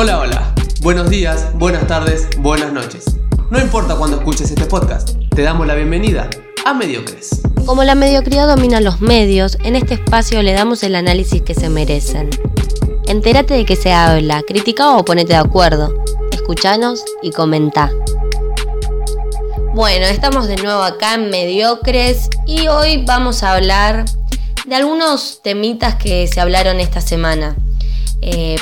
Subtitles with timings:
[0.00, 0.54] Hola, hola.
[0.80, 3.16] Buenos días, buenas tardes, buenas noches.
[3.50, 6.30] No importa cuándo escuches este podcast, te damos la bienvenida
[6.64, 7.40] a Mediocres.
[7.66, 11.68] Como la mediocridad domina los medios, en este espacio le damos el análisis que se
[11.68, 12.30] merecen.
[13.08, 15.92] Entérate de qué se habla, critica o ponete de acuerdo.
[16.30, 17.90] Escuchanos y comenta.
[19.74, 24.04] Bueno, estamos de nuevo acá en Mediocres y hoy vamos a hablar
[24.64, 27.56] de algunos temitas que se hablaron esta semana.
[28.20, 28.58] Eh,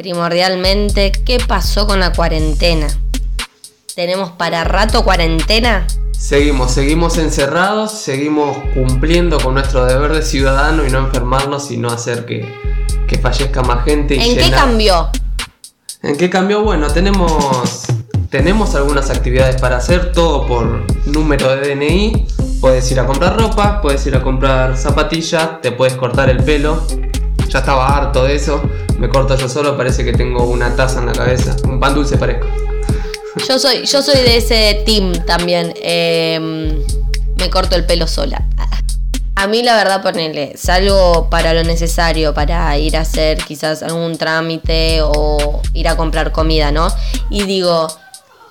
[0.00, 2.86] primordialmente, ¿qué pasó con la cuarentena?
[3.94, 5.86] ¿Tenemos para rato cuarentena?
[6.12, 11.90] Seguimos, seguimos encerrados, seguimos cumpliendo con nuestro deber de ciudadano y no enfermarnos y no
[11.90, 12.50] hacer que,
[13.06, 14.16] que fallezca más gente.
[14.16, 15.10] Y ¿En qué cambió?
[16.02, 16.62] ¿En qué cambió?
[16.62, 17.84] Bueno, tenemos,
[18.30, 22.26] tenemos algunas actividades para hacer, todo por número de DNI.
[22.62, 26.86] Puedes ir a comprar ropa, puedes ir a comprar zapatillas, te puedes cortar el pelo.
[27.50, 28.62] Ya estaba harto de eso.
[29.00, 31.56] Me corto yo solo, parece que tengo una taza en la cabeza.
[31.64, 32.46] Un pan dulce parezco.
[33.48, 35.72] Yo soy, yo soy de ese team también.
[35.76, 36.84] Em,
[37.36, 38.44] me corto el pelo sola.
[39.36, 44.18] A mí la verdad, ponele, salgo para lo necesario, para ir a hacer quizás algún
[44.18, 46.88] trámite o ir a comprar comida, ¿no?
[47.30, 47.88] Y digo,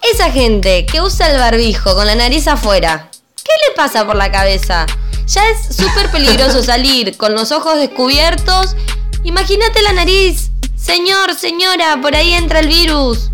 [0.02, 4.32] esa gente que usa el barbijo con la nariz afuera, ¿qué le pasa por la
[4.32, 4.88] cabeza?
[5.28, 8.76] Ya es súper peligroso salir con los ojos descubiertos.
[9.24, 10.52] Imagínate la nariz.
[10.76, 13.32] Señor, señora, por ahí entra el virus.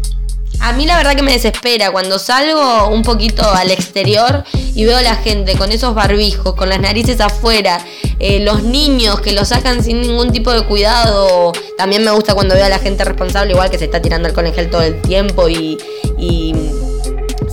[0.60, 4.98] A mí la verdad que me desespera cuando salgo un poquito al exterior y veo
[4.98, 7.86] a la gente con esos barbijos, con las narices afuera,
[8.20, 11.52] eh, los niños que lo sacan sin ningún tipo de cuidado.
[11.78, 14.48] También me gusta cuando veo a la gente responsable, igual que se está tirando alcohol
[14.48, 15.78] en todo el tiempo y,
[16.18, 16.56] y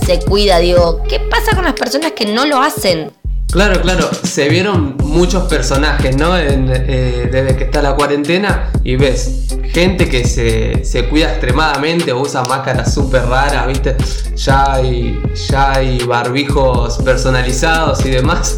[0.05, 0.59] se cuida.
[0.59, 3.11] Digo, ¿qué pasa con las personas que no lo hacen?
[3.53, 6.35] Claro, claro, se vieron muchos personajes, ¿no?
[6.35, 12.41] Eh, desde que está la cuarentena y ves gente que se, cuida extremadamente o usa
[12.45, 13.95] máscaras súper raras, ¿viste?
[14.37, 15.21] Ya hay,
[15.51, 18.57] ya barbijos personalizados y demás.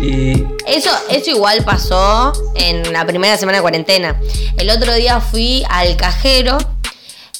[0.00, 0.44] Y...
[0.68, 4.20] Eso, eso igual pasó en la primera semana de cuarentena.
[4.56, 6.58] El otro día fui al cajero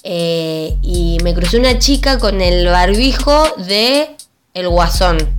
[0.03, 4.17] eh, y me crucé una chica con el barbijo de
[4.53, 5.38] El Guasón.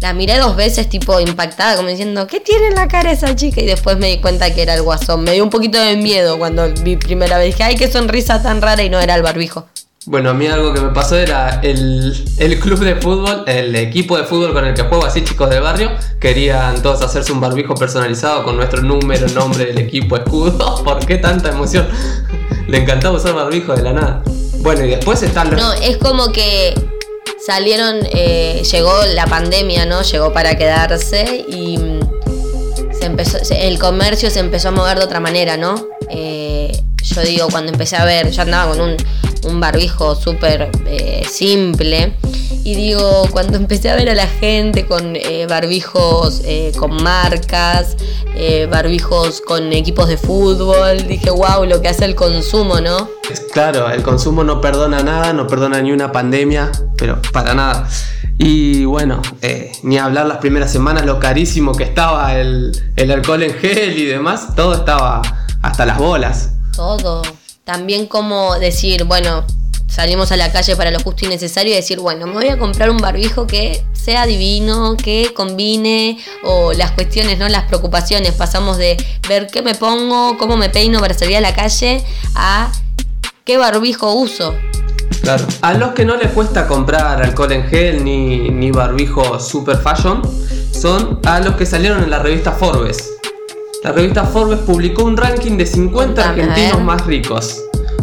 [0.00, 3.60] La miré dos veces, tipo impactada, como diciendo, ¿qué tiene en la cara esa chica?
[3.60, 5.24] Y después me di cuenta que era el guasón.
[5.24, 7.48] Me dio un poquito de miedo cuando vi primera vez.
[7.48, 9.66] Dije, ay, qué sonrisa tan rara y no era el barbijo.
[10.06, 12.14] Bueno, a mí algo que me pasó era el,
[12.62, 15.90] club de fútbol, el equipo de fútbol con el que juego, así chicos del barrio,
[16.18, 20.82] querían todos hacerse un barbijo personalizado con nuestro número, nombre del equipo, escudo.
[20.84, 21.86] ¿Por qué tanta emoción?
[22.66, 24.22] Le encantaba usar barbijo de la nada.
[24.60, 25.60] Bueno, y después están los...
[25.60, 26.74] No, es como que
[27.50, 30.02] salieron, eh, llegó la pandemia, ¿no?
[30.02, 32.00] Llegó para quedarse y mm,
[32.92, 35.74] se empezó, el comercio se empezó a mover de otra manera, ¿no?
[36.10, 36.70] Eh,
[37.02, 38.96] yo digo, cuando empecé a ver, yo andaba con
[39.44, 42.12] un, barbijo súper eh, simple.
[42.70, 45.14] Y digo, cuando empecé a ver a la gente con
[45.48, 46.40] barbijos
[46.78, 47.96] con marcas,
[48.70, 53.08] barbijos con equipos de fútbol, dije, wow, lo que hace el consumo, ¿no?
[53.52, 57.88] Claro, el consumo no perdona nada, no perdona ni una pandemia, pero para nada.
[58.38, 63.52] Y bueno, eh, ni hablar las primeras semanas, lo carísimo que estaba el, alcohol en
[63.54, 65.22] gel y demás, todo estaba
[65.60, 66.52] hasta las bolas.
[66.76, 67.22] Todo.
[67.64, 69.44] También como decir, bueno,
[69.90, 72.58] salimos a la calle para lo justo y necesario y decir, bueno, me voy a
[72.58, 77.48] comprar un barbijo que sea divino, que combine, o las cuestiones, ¿no?
[77.48, 78.32] Las preocupaciones.
[78.32, 78.96] Pasamos de
[79.28, 82.02] ver qué me pongo, cómo me peino para salir a la calle,
[82.34, 82.72] a
[83.44, 84.54] qué barbijo uso.
[85.22, 85.44] Claro.
[85.60, 90.22] A los que no les cuesta comprar alcohol en gel ni, ni barbijo super fashion
[90.72, 93.10] son a los que salieron en la revista Forbes.
[93.82, 97.60] La revista Forbes publicó un ranking de 50 argentinos más ricos.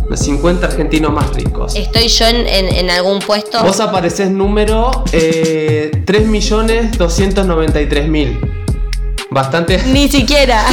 [0.09, 1.75] Los 50 argentinos más ricos.
[1.75, 3.61] ¿Estoy yo en, algún puesto?
[3.61, 8.39] Vos apareces número eh, 3.293.000.
[9.29, 9.83] Bastante.
[9.87, 10.63] Ni siquiera.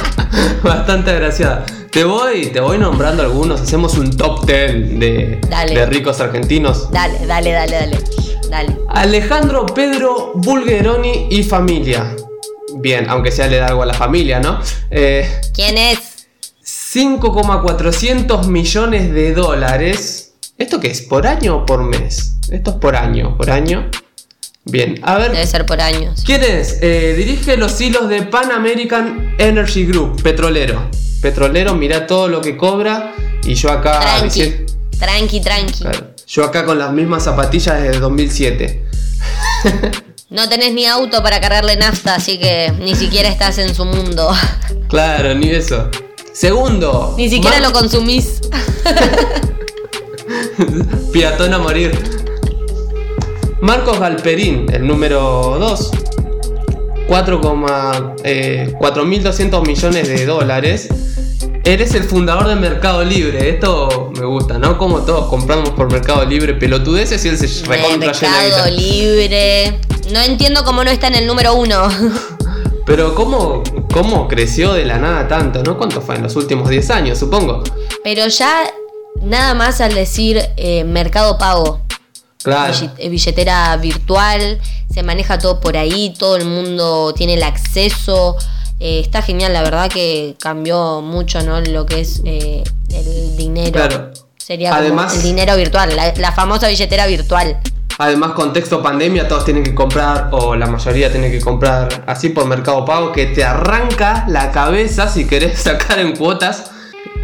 [0.64, 1.64] Bastante agraciada.
[1.92, 5.38] Te voy, te voy nombrando algunos, hacemos un top 10 de,
[5.68, 6.90] de ricos argentinos.
[6.90, 7.98] Dale, dale, dale, dale.
[8.48, 8.76] Dale.
[8.88, 12.16] Alejandro Pedro Bulgeroni y familia.
[12.76, 14.58] Bien, aunque sea le da algo a la familia, ¿no?
[14.90, 16.11] Eh, ¿Quién es?
[16.92, 20.34] 5,400 millones de dólares.
[20.58, 21.02] ¿Esto qué es?
[21.02, 22.34] ¿Por año o por mes?
[22.50, 23.90] Esto es por año, por año.
[24.64, 25.32] Bien, a ver.
[25.32, 26.22] Debe ser por años.
[26.24, 26.78] ¿Quién es?
[26.82, 30.90] Eh, dirige los hilos de Pan American Energy Group, petrolero
[31.22, 33.14] petrolero, mira todo lo que cobra
[33.44, 34.00] y yo acá...
[34.18, 34.66] Tranqui,
[34.98, 35.84] tranqui, tranqui.
[36.26, 38.84] yo acá con las mismas zapatillas desde 2007.
[40.32, 44.34] No tenés ni auto para cargarle nafta, así que ni siquiera estás en su mundo.
[44.88, 45.90] Claro, ni eso.
[46.32, 47.14] Segundo.
[47.16, 48.40] Ni siquiera lo consumís.
[51.12, 51.98] Piatón a morir.
[53.60, 55.90] Marcos Galperín, el número 2.
[57.06, 60.88] 4,200 eh, 4.200 millones de dólares.
[61.64, 63.50] Eres el fundador de Mercado Libre.
[63.50, 64.78] Esto me gusta, ¿no?
[64.78, 68.70] Como todos compramos por Mercado Libre pelotudeces y él se recontra Mercado.
[68.70, 69.78] Libre.
[70.12, 71.88] No entiendo cómo no está en el número uno.
[72.84, 73.62] Pero ¿cómo,
[73.92, 75.78] ¿cómo creció de la nada tanto, no?
[75.78, 76.16] ¿Cuánto fue?
[76.16, 77.62] En los últimos 10 años, supongo.
[78.02, 78.62] Pero ya
[79.22, 81.80] nada más al decir eh, mercado pago.
[82.42, 82.74] Claro.
[82.98, 84.60] eh, billetera virtual,
[84.92, 88.36] se maneja todo por ahí, todo el mundo tiene el acceso.
[88.80, 91.60] eh, está genial, la verdad que cambió mucho, ¿no?
[91.60, 93.70] Lo que es eh, el dinero.
[93.70, 94.10] Claro.
[94.36, 97.60] Sería Además- el dinero virtual, la, la famosa billetera virtual.
[98.02, 102.46] Además, contexto pandemia, todos tienen que comprar, o la mayoría tiene que comprar así por
[102.46, 106.72] Mercado Pago, que te arranca la cabeza si querés sacar en cuotas.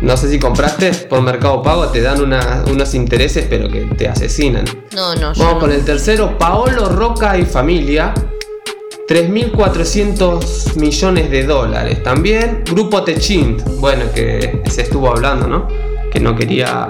[0.03, 4.07] No sé si compraste por Mercado Pago, te dan una- unos intereses, pero que te
[4.07, 4.65] asesinan.
[4.95, 5.59] No, no, yo Vamos no.
[5.59, 8.15] con el tercero, Paolo Roca y familia.
[9.09, 12.03] 3.400 millones de dólares.
[12.05, 15.67] También Grupo Techint, bueno, que se estuvo hablando, ¿no?
[16.13, 16.89] Que no quería...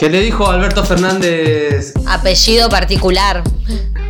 [0.00, 3.44] Que le dijo Alberto Fernández, Apellido particular.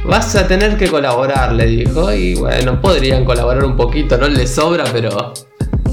[0.04, 2.12] Vas a tener que colaborar, le dijo.
[2.12, 5.34] Y bueno, podrían colaborar un poquito, no les sobra, pero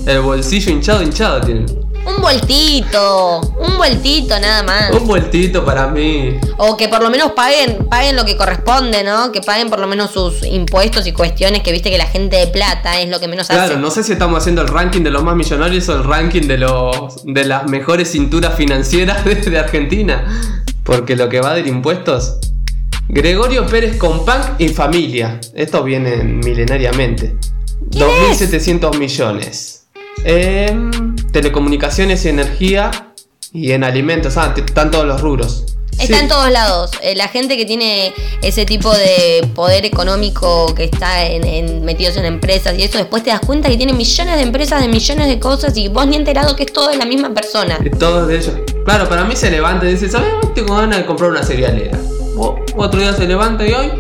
[0.07, 1.65] el bolsillo hinchado, hinchado tienen.
[2.06, 4.92] Un vueltito, un vueltito nada más.
[4.92, 6.38] Un vueltito para mí.
[6.57, 9.33] O que por lo menos paguen, paguen lo que corresponde, ¿no?
[9.33, 12.48] Que paguen por lo menos sus impuestos y cuestiones que viste que la gente de
[12.48, 13.59] plata es lo que menos hace.
[13.59, 16.44] Claro, no sé si estamos haciendo el ranking de los más millonarios o el ranking
[16.44, 20.25] de los de las mejores cinturas financieras de, de Argentina.
[20.83, 22.38] Porque lo que va de impuestos.
[23.09, 25.42] Gregorio Pérez con Punk y familia.
[25.54, 27.36] Esto viene milenariamente.
[27.92, 28.42] ¿Quién es?
[28.42, 29.77] 2.700 millones.
[30.24, 32.92] Em, telecomunicaciones y energía.
[33.54, 34.38] Y en alimentos.
[34.38, 35.64] Ah, están todos los rubros.
[36.00, 36.22] Está Sí.
[36.24, 36.92] en todos lados.
[37.02, 42.18] Eh, la gente que tiene ese tipo de poder económico que está en, en- metidos
[42.18, 45.28] en empresas y eso, después te das cuenta que tiene millones de empresas de millones
[45.28, 47.80] de cosas y vos ni enterado que es todo de la misma persona.
[47.98, 48.52] Todos de ellos.
[48.86, 50.30] Claro, para mí se levanta y dice, ¿sabes?
[50.54, 51.98] Tengo ganas de comprar una cerealera.
[52.36, 53.92] O otro día se levanta y hoy,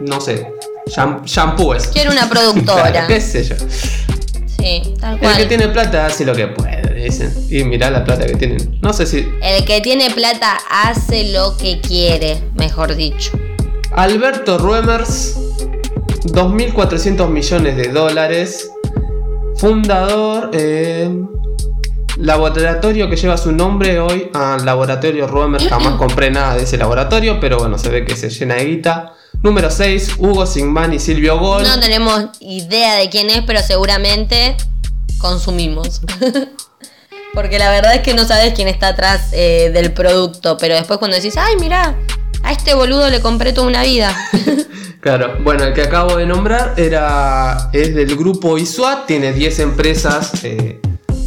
[0.00, 0.46] no sé,
[0.94, 1.86] sham- shampoos.
[1.86, 3.06] Quiero una Claro, productora.
[3.08, 3.54] qué sé yo.
[4.58, 7.32] Sí, tal El que tiene plata hace lo que puede, dicen.
[7.50, 8.78] Y mirá la plata que tienen.
[8.82, 9.28] No sé si.
[9.42, 13.32] El que tiene plata hace lo que quiere, mejor dicho.
[13.92, 15.36] Alberto Ruemers,
[16.24, 18.70] 2.400 millones de dólares.
[19.56, 20.50] Fundador.
[20.52, 21.10] eh,
[22.18, 24.30] laboratorio que lleva su nombre hoy.
[24.34, 25.68] Ah, Laboratorio Ruemers.
[25.68, 29.15] Jamás compré nada de ese laboratorio, pero bueno, se ve que se llena de guita.
[29.46, 31.62] Número 6, Hugo Sigman y Silvio Gol.
[31.62, 34.56] No tenemos idea de quién es, pero seguramente
[35.18, 36.00] consumimos.
[37.32, 40.98] Porque la verdad es que no sabes quién está atrás eh, del producto, pero después
[40.98, 41.94] cuando decís, ay, mira,
[42.42, 44.14] a este boludo le compré toda una vida.
[45.00, 50.32] Claro, bueno, el que acabo de nombrar era es del grupo ISUA, tiene 10 empresas
[50.42, 50.80] eh,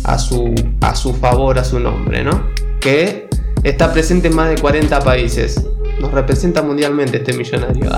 [0.03, 2.49] a, su, a su favor, a su nombre, ¿no?
[2.81, 3.29] Que
[3.63, 5.63] está presente en más de 40 países.
[5.99, 7.91] Nos representa mundialmente este millonario.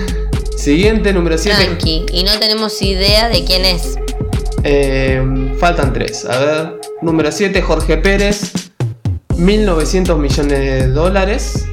[0.56, 1.64] Siguiente, número 7.
[1.64, 2.06] Tranqui.
[2.12, 3.98] Y no tenemos idea de quién es.
[5.58, 6.24] faltan 3.
[6.26, 8.52] A ver, número 7, Jorge Pérez,
[9.30, 11.66] 1.900 millones de dólares.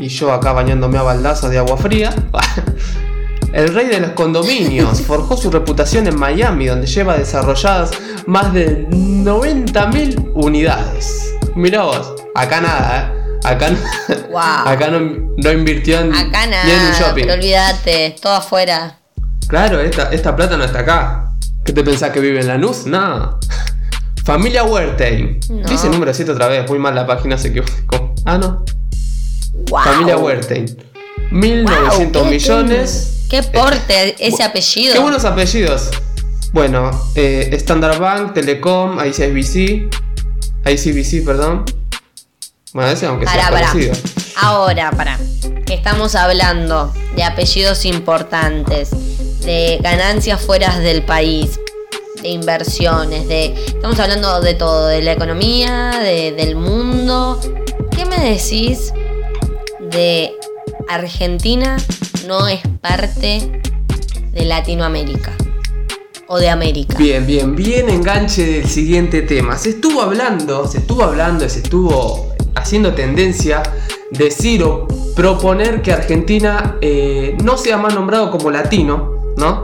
[0.00, 2.14] Y yo acá bañándome a baldazos de agua fría.
[3.52, 7.90] El rey de los condominios forjó su reputación en Miami, donde lleva desarrolladas
[8.26, 11.34] más de 90.000 unidades.
[11.54, 13.21] Mirá vos, acá nada, ¿eh?
[13.44, 13.78] Acá, no-
[14.30, 14.40] Wow.
[14.40, 15.00] acá no,
[15.36, 17.22] no invirtió en, Acá ni en un nada, shopping.
[17.22, 18.98] pero olvídate, todo afuera.
[19.48, 21.32] Claro, esta, esta plata no está acá.
[21.64, 22.86] ¿Qué te pensás que vive en Lanús?
[22.86, 23.38] No.
[24.24, 25.40] Familia Huertain.
[25.50, 25.68] No.
[25.68, 28.14] Dice número 7 otra vez, muy mal la página se equivocó.
[28.24, 28.64] Ah, no.
[29.68, 29.82] Wow.
[29.82, 30.66] Familia Huertain.
[31.30, 33.08] Wow, 1900 qué- millones.
[33.28, 34.92] Qué porte ese apellido.
[34.94, 35.90] Qué buenos apellidos.
[36.52, 39.88] Bueno, eh, Standard Bank, Telecom, ICBC.
[40.66, 41.64] ICBC, perdón.
[42.72, 43.68] Bueno, aunque sea Pará, pará.
[43.70, 43.94] conocido.
[44.40, 45.18] Ahora, para.
[45.66, 48.90] Que estamos hablando de apellidos importantes,
[49.44, 51.58] de ganancias fuera del país,
[52.22, 53.54] de inversiones, de.
[53.66, 57.40] Estamos hablando de todo, de la economía, de- del mundo.
[57.94, 58.92] ¿Qué me decís
[59.90, 60.32] de
[60.88, 61.76] Argentina
[62.26, 63.60] no es parte
[64.32, 65.32] de Latinoamérica?
[66.28, 66.96] O de América.
[66.96, 69.58] Bien, bien, bien enganche del siguiente tema.
[69.58, 73.62] Se estuvo hablando, se estuvo hablando, se estuvo haciendo tendencia
[74.10, 79.62] decir o proponer que Argentina eh, no sea más nombrado como latino, ¿no?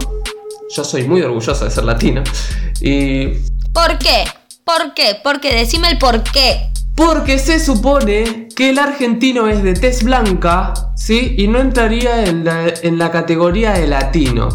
[0.75, 2.23] Yo soy muy orgulloso de ser latino.
[2.80, 3.28] Y
[3.73, 4.25] ¿Por qué?
[4.64, 5.18] ¿Por qué?
[5.23, 6.71] Porque decime el por qué.
[6.95, 11.37] Porque se supone que el argentino es de tez blanca, ¿sí?
[11.38, 14.49] Y no entraría en la, en la categoría de latino.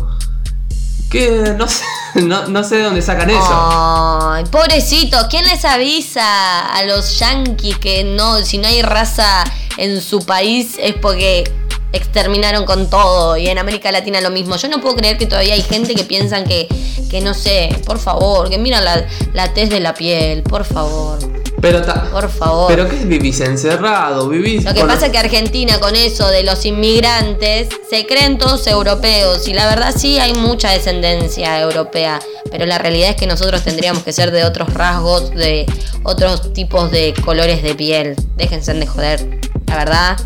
[1.09, 1.85] Que no sé,
[2.23, 3.49] no, no sé de dónde sacan eso.
[3.51, 9.43] Ay, pobrecito, ¿quién les avisa a los yanquis que no, si no hay raza
[9.77, 11.51] en su país es porque
[11.93, 14.55] exterminaron con todo y en América Latina lo mismo.
[14.57, 16.67] Yo no puedo creer que todavía hay gente que piensan que,
[17.09, 21.42] que no sé, por favor, que miran la, la tez de la piel, por favor.
[21.63, 22.67] Pero ta- Por favor.
[22.67, 24.27] ¿Pero qué vivís encerrado?
[24.27, 28.67] ¿Vivís Lo que pasa es que Argentina con eso de los inmigrantes se creen todos
[28.67, 32.19] europeos y la verdad sí hay mucha descendencia europea,
[32.51, 35.65] pero la realidad es que nosotros tendríamos que ser de otros rasgos, de
[36.03, 38.15] otros tipos de colores de piel.
[38.35, 39.39] Déjense de joder.
[39.67, 40.17] La verdad,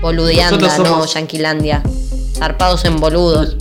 [0.00, 1.82] boludeanda, no yanquilandia.
[2.38, 3.56] Zarpados en boludos.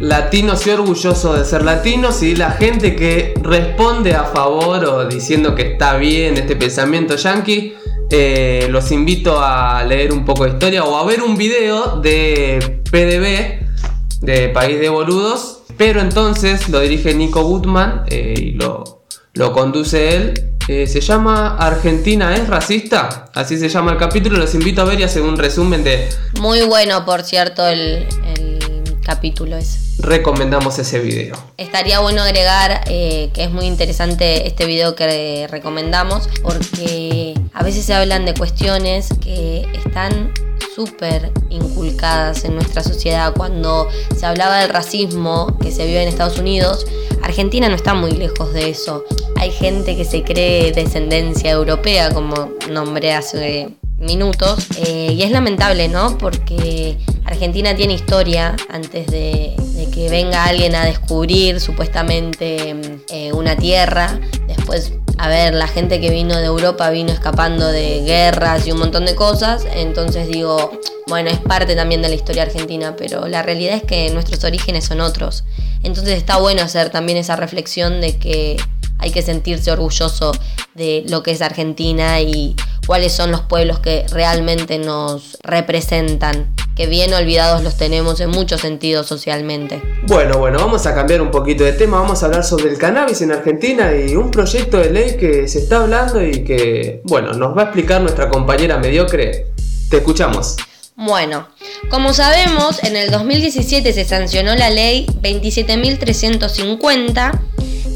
[0.00, 5.54] Latinos y orgullosos de ser latinos y la gente que responde a favor o diciendo
[5.54, 7.74] que está bien este pensamiento yankee,
[8.10, 12.82] eh, los invito a leer un poco de historia o a ver un video de
[12.90, 19.02] PDB, de País de Boludos, pero entonces lo dirige Nico Gutman eh, y lo,
[19.34, 20.52] lo conduce él.
[20.68, 24.98] Eh, se llama Argentina es racista, así se llama el capítulo, los invito a ver
[24.98, 26.08] y hacer un resumen de
[26.40, 28.04] Muy bueno, por cierto, el,
[28.36, 29.85] el capítulo ese.
[29.98, 31.36] Recomendamos ese video.
[31.56, 37.84] Estaría bueno agregar eh, que es muy interesante este video que recomendamos porque a veces
[37.84, 40.32] se hablan de cuestiones que están
[40.74, 43.32] súper inculcadas en nuestra sociedad.
[43.34, 46.86] Cuando se hablaba del racismo que se vive en Estados Unidos,
[47.22, 49.04] Argentina no está muy lejos de eso.
[49.36, 54.66] Hay gente que se cree descendencia europea, como nombré hace minutos.
[54.76, 56.18] eh, y es lamentable, ¿no?
[56.18, 59.56] Porque Argentina tiene historia antes de,
[59.92, 62.76] que venga alguien a descubrir supuestamente
[63.10, 64.20] eh, una tierra.
[64.46, 68.78] Después, a ver, la gente que vino de Europa vino escapando de guerras y un
[68.78, 69.66] montón de cosas.
[69.74, 70.70] Entonces digo,
[71.08, 74.84] bueno, es parte también de la historia argentina, pero la realidad es que nuestros orígenes
[74.84, 75.44] son otros.
[75.82, 78.56] Entonces está bueno hacer también esa reflexión de que
[78.98, 80.32] hay que sentirse orgulloso
[80.74, 82.54] de lo que es Argentina y
[82.86, 88.60] cuáles son los pueblos que realmente nos representan, que bien olvidados los tenemos en muchos
[88.60, 89.82] sentidos socialmente.
[90.02, 93.22] Bueno, bueno, vamos a cambiar un poquito de tema, vamos a hablar sobre el cannabis
[93.22, 97.56] en Argentina y un proyecto de ley que se está hablando y que, bueno, nos
[97.56, 99.46] va a explicar nuestra compañera mediocre.
[99.88, 100.56] Te escuchamos.
[100.96, 101.48] Bueno,
[101.88, 107.40] como sabemos, en el 2017 se sancionó la ley 27.350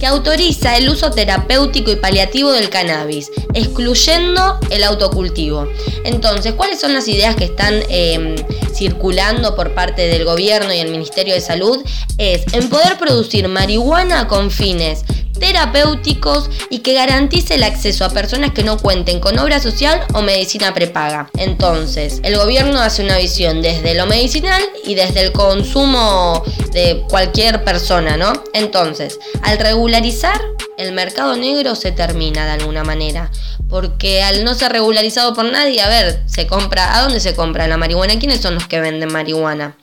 [0.01, 5.69] que autoriza el uso terapéutico y paliativo del cannabis, excluyendo el autocultivo.
[6.05, 8.35] Entonces, ¿cuáles son las ideas que están eh,
[8.75, 11.85] circulando por parte del gobierno y el Ministerio de Salud?
[12.17, 15.05] Es en poder producir marihuana con fines
[15.41, 20.23] terapéuticos y que garantice el acceso a personas que no cuenten con obra social o
[20.23, 21.29] medicina prepaga.
[21.37, 27.65] Entonces, el gobierno hace una visión desde lo medicinal y desde el consumo de cualquier
[27.65, 28.33] persona, ¿no?
[28.53, 30.41] Entonces, al regularizar,
[30.79, 33.31] el mercado negro se termina de alguna manera.
[33.69, 37.69] Porque al no ser regularizado por nadie, a ver, se compra, ¿a dónde se compra
[37.69, 38.19] la marihuana?
[38.19, 39.77] ¿Quiénes son los que venden marihuana?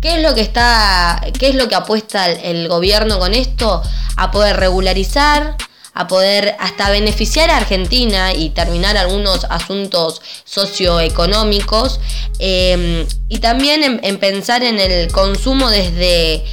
[0.00, 3.82] ¿Qué es lo que está, qué es lo que apuesta el, gobierno con esto?
[4.16, 5.56] A poder regularizar,
[5.92, 12.00] a poder hasta beneficiar a Argentina y terminar algunos asuntos socioeconómicos
[12.38, 16.44] eh, y también en, en pensar en el consumo desde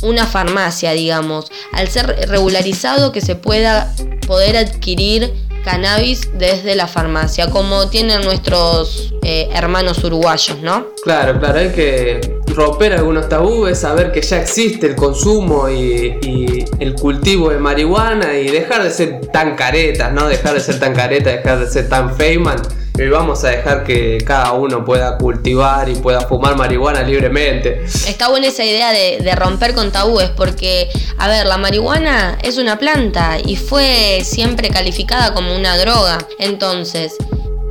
[0.00, 3.92] una farmacia, digamos, al ser regularizado que se pueda
[4.26, 10.86] poder adquirir cannabis desde la farmacia, como tienen nuestros eh, hermanos uruguayos, ¿no?
[11.04, 16.94] Claro, claro, hay que romper algunos tabúes, saber que ya existe el consumo y, el
[16.94, 20.28] cultivo de marihuana y dejar de ser tan caretas, ¿no?
[20.28, 22.60] Dejar de ser tan caretas, dejar de ser tan feyman.
[22.96, 27.84] Y vamos a dejar que cada uno pueda cultivar y pueda fumar marihuana libremente.
[27.84, 32.58] Está buena esa idea de, de, romper con tabúes porque, a ver, la marihuana es
[32.58, 36.18] una planta y fue siempre calificada como una droga.
[36.40, 37.12] Entonces,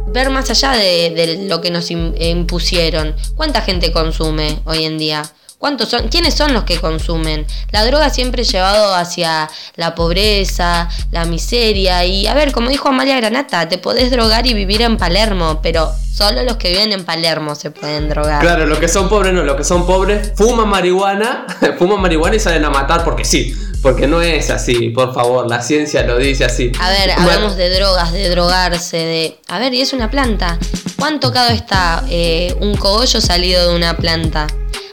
[0.07, 3.15] ver más allá de, de lo que nos impusieron.
[3.35, 5.23] ¿Cuánta gente consume hoy en día?
[5.57, 6.07] ¿Cuántos son?
[6.09, 7.47] ¿Quiénes son los que consumen?
[7.71, 13.17] La droga siempre llevado hacia la pobreza, la miseria y a ver, como dijo Amalia
[13.17, 17.55] Granata, te podés drogar y vivir en Palermo, pero solo los que viven en Palermo
[17.55, 18.39] se pueden drogar.
[18.39, 21.47] Claro, los que son pobres no, los que son pobres fuman marihuana,
[21.79, 25.63] fuman marihuana y salen a matar porque sí, porque no es así, por favor, la
[25.63, 26.71] ciencia lo dice así.
[26.79, 29.39] A ver, hablamos de drogas, de drogarse, de...
[29.47, 30.59] A ver, y es una planta.
[30.99, 34.45] ¿Cuán tocado está eh, un cogollo salido de una planta?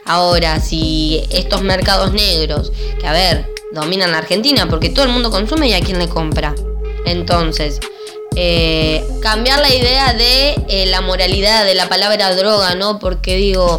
[0.05, 5.31] Ahora, si estos mercados negros, que a ver, dominan la Argentina, porque todo el mundo
[5.31, 6.53] consume y a quién le compra.
[7.05, 7.79] Entonces,
[8.35, 12.99] eh, cambiar la idea de eh, la moralidad de la palabra droga, ¿no?
[12.99, 13.77] Porque digo,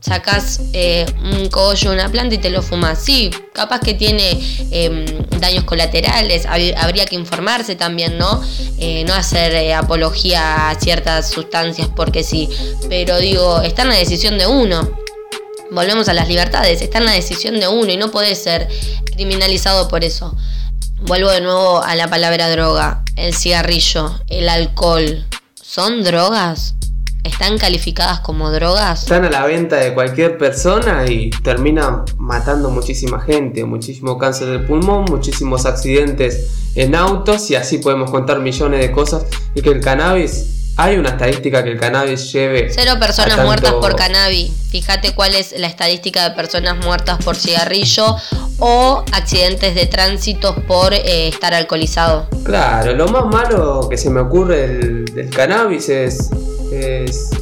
[0.00, 3.02] sacas eh, un cogollo una planta y te lo fumas.
[3.02, 4.38] Sí, capaz que tiene
[4.70, 5.06] em,
[5.40, 8.42] daños colaterales, habría que informarse también, ¿no?
[9.06, 12.48] no hacer apología a ciertas sustancias porque sí,
[12.88, 15.07] pero digo, está en la decisión de uno.
[15.70, 18.68] Volvemos a las libertades, está en la decisión de uno y no puede ser
[19.14, 20.34] criminalizado por eso.
[21.02, 23.04] Vuelvo de nuevo a la palabra droga.
[23.16, 26.74] El cigarrillo, el alcohol, ¿son drogas?
[27.22, 29.02] ¿Están calificadas como drogas?
[29.02, 34.64] Están a la venta de cualquier persona y terminan matando muchísima gente, muchísimo cáncer del
[34.64, 39.80] pulmón, muchísimos accidentes en autos y así podemos contar millones de cosas y que el
[39.80, 42.70] cannabis hay una estadística que el cannabis lleve.
[42.70, 44.52] Cero personas muertas por cannabis.
[44.70, 48.16] Fíjate cuál es la estadística de personas muertas por cigarrillo
[48.60, 52.28] o accidentes de tránsito por eh, estar alcoholizado.
[52.44, 56.30] Claro, lo más malo que se me ocurre del, cannabis es,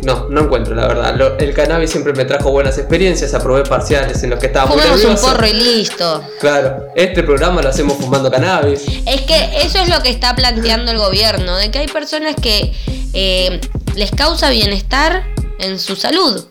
[0.03, 1.41] No, no encuentro la verdad.
[1.41, 5.17] el cannabis siempre me trajo buenas experiencias, aprobé parciales en los que estaba Fumemos un
[5.17, 6.23] porro y listo.
[6.41, 8.85] Claro, este programa lo hacemos fumando cannabis.
[9.07, 12.73] Es que eso es lo que está planteando el gobierno, de que hay personas que
[13.15, 13.61] eh,
[13.95, 15.25] les causa bienestar
[15.59, 16.47] en su salud.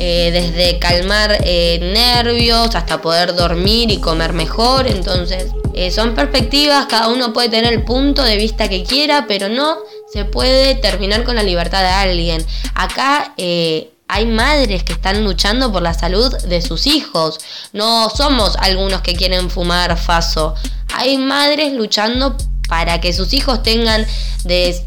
[0.00, 4.86] Eh, desde calmar eh, nervios hasta poder dormir y comer mejor.
[4.86, 5.46] Entonces,
[5.92, 9.78] son perspectivas, cada uno puede tener el punto de vista que quiera, pero no
[10.12, 12.44] se puede terminar con la libertad de alguien.
[12.74, 17.38] Acá hay madres que están luchando por la salud de sus hijos.
[17.72, 20.54] No somos algunos que quieren fumar faso.
[20.94, 22.36] Hay madres luchando
[22.68, 24.06] para que sus hijos tengan
[24.44, 24.84] de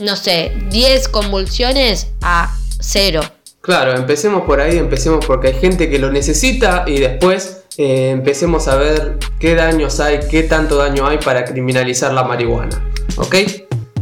[0.00, 3.22] no sé, 10 convulsiones a cero.
[3.60, 8.68] Claro, empecemos por ahí, empecemos porque hay gente que lo necesita y después eh, empecemos
[8.68, 12.82] a ver qué daños hay, qué tanto daño hay para criminalizar la marihuana.
[13.16, 13.36] ¿Ok?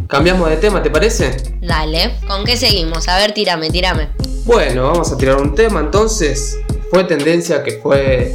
[0.08, 1.37] Cambiamos de tema, ¿te parece?
[1.61, 3.06] Dale, ¿con qué seguimos?
[3.09, 4.09] A ver, tírame, tírame.
[4.46, 6.59] Bueno, vamos a tirar un tema entonces.
[6.90, 8.35] Fue tendencia que fue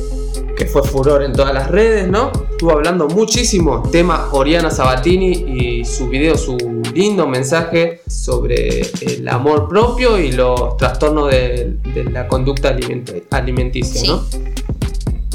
[0.56, 2.32] que fue furor en todas las redes, ¿no?
[2.52, 6.58] Estuvo hablando muchísimo tema Oriana Sabatini y su video, su
[6.94, 11.80] lindo mensaje sobre el amor propio y los trastornos de,
[12.12, 12.78] la conducta
[13.32, 14.24] alimenticia, ¿no?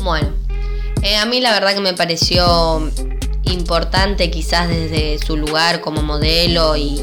[0.05, 0.29] Bueno,
[1.03, 2.89] eh, a mí la verdad que me pareció
[3.53, 7.01] importante quizás desde su lugar como modelo y,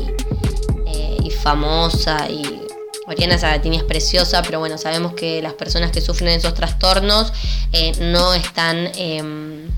[0.88, 2.62] eh, y famosa y
[3.08, 7.32] Oriana Sabatini es preciosa, pero bueno, sabemos que las personas que sufren esos trastornos
[7.72, 9.70] eh, no están em,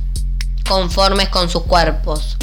[0.67, 2.38] conformes con sus cuerpos.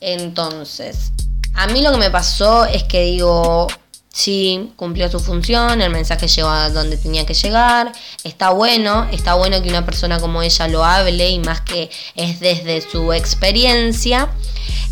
[0.00, 1.12] Entonces,
[1.54, 3.66] a mí lo que me pasó es que digo,
[4.12, 7.92] sí, cumplió su función, el mensaje llegó a donde tenía que llegar,
[8.24, 12.40] está bueno, está bueno que una persona como ella lo hable y más que es
[12.40, 14.28] desde su experiencia.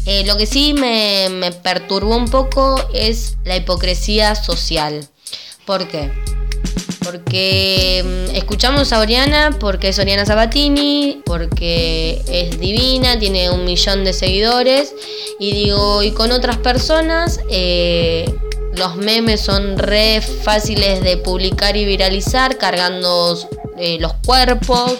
[0.07, 5.07] Eh, lo que sí me, me perturbó un poco es la hipocresía social.
[5.67, 6.11] ¿Por qué?
[7.05, 14.05] Porque mm, escuchamos a Oriana porque es Oriana Sabatini, porque es divina, tiene un millón
[14.05, 14.95] de seguidores.
[15.39, 18.35] Y digo, y con otras personas, eh,
[18.79, 23.37] los memes son re fáciles de publicar y viralizar, cargando
[23.77, 24.95] eh, los cuerpos.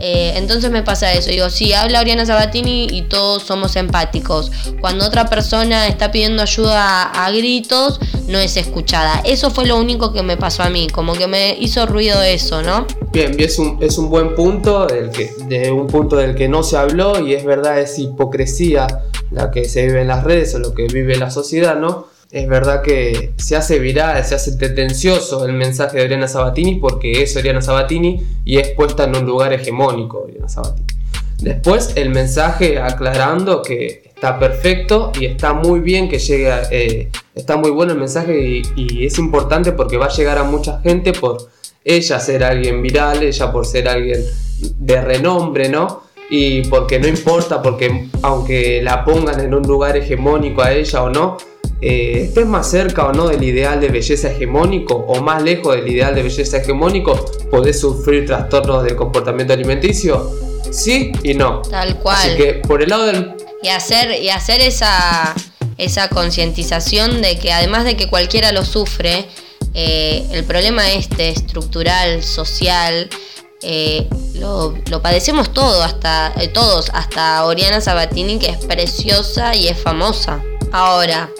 [0.00, 4.52] Eh, entonces me pasa eso, digo, sí, habla Oriana Sabatini y todos somos empáticos.
[4.80, 9.20] Cuando otra persona está pidiendo ayuda a, gritos, no es escuchada.
[9.24, 12.62] Eso fue lo único que me pasó a mí, como que me hizo ruido eso,
[12.62, 12.86] ¿no?
[13.12, 16.62] Bien, es un, es un buen punto, del que, de un punto del que no
[16.62, 18.86] se habló y es verdad, es hipocresía
[19.32, 22.06] la que se vive en las redes o lo que vive la sociedad, ¿no?
[22.30, 27.22] Es verdad que se hace viral, se hace tendencioso el mensaje de Oriana Sabatini porque
[27.22, 30.86] es Oriana Sabatini y es puesta en un lugar hegemónico Oriana Sabatini.
[31.40, 37.56] Después el mensaje aclarando que está perfecto y está muy bien que llegue, eh, está
[37.56, 41.12] muy bueno el mensaje y, y, es importante porque va a llegar a mucha gente
[41.12, 41.48] por
[41.84, 44.20] ella ser alguien viral, ella por ser alguien
[44.60, 46.02] de renombre, ¿no?
[46.28, 51.08] Y porque no importa, porque aunque la pongan en un lugar hegemónico a ella o
[51.08, 51.38] no,
[51.80, 55.88] eh, estés más cerca o no del ideal de belleza hegemónico o más lejos del
[55.88, 57.14] ideal de belleza hegemónico,
[57.50, 60.30] podés sufrir trastornos del comportamiento alimenticio.
[60.70, 61.62] Sí y no.
[61.62, 62.16] Tal cual.
[62.16, 63.34] Así que por el lado del...
[63.62, 65.34] Y hacer, y hacer esa,
[65.78, 69.26] esa concientización de que además de que cualquiera lo sufre,
[69.74, 73.08] eh, el problema este estructural, social,
[73.62, 79.78] eh, lo, lo, padecemos todo, hasta, todos, hasta Oriana Sabatini, que es preciosa y es
[79.78, 80.40] famosa.
[80.70, 81.30] Ahora,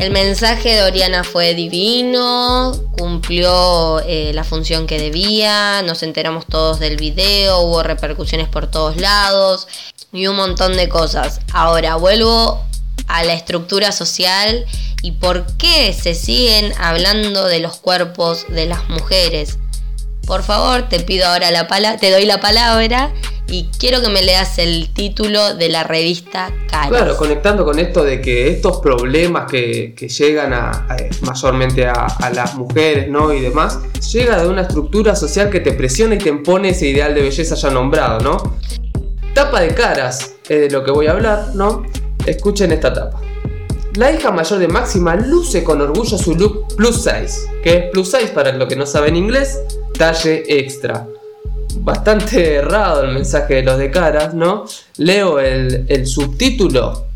[0.00, 6.80] El mensaje de Oriana fue divino, cumplió eh, la función que debía, nos enteramos todos
[6.80, 9.68] del video, hubo repercusiones por todos lados
[10.10, 11.42] y un montón de cosas.
[11.52, 12.64] Ahora vuelvo
[13.08, 14.64] a la estructura social
[15.02, 19.58] y por qué se siguen hablando de los cuerpos de las mujeres.
[20.30, 23.10] Por favor, te pido ahora la palabra, te doy la palabra
[23.48, 26.88] y quiero que me leas el título de la revista Caras.
[26.88, 30.86] Claro, conectando con esto de que estos problemas que, llegan a,
[31.22, 33.34] mayormente a, las mujeres ¿no?
[33.34, 33.80] y demás,
[34.12, 37.56] llega de una estructura social que te presiona y te impone ese ideal de belleza
[37.56, 38.56] ya nombrado, ¿no?
[39.34, 41.82] Tapa de caras es de lo que voy a hablar, ¿no?
[42.24, 43.20] Escuchen esta tapa.
[44.00, 48.10] La hija mayor de Máxima luce con orgullo su look plus size, que es plus
[48.10, 49.60] size para los que no saben inglés,
[49.92, 51.06] talle extra
[51.80, 54.64] bastante errado el mensaje de los de caras, ¿no?
[54.96, 57.08] Leo el, subtítulo.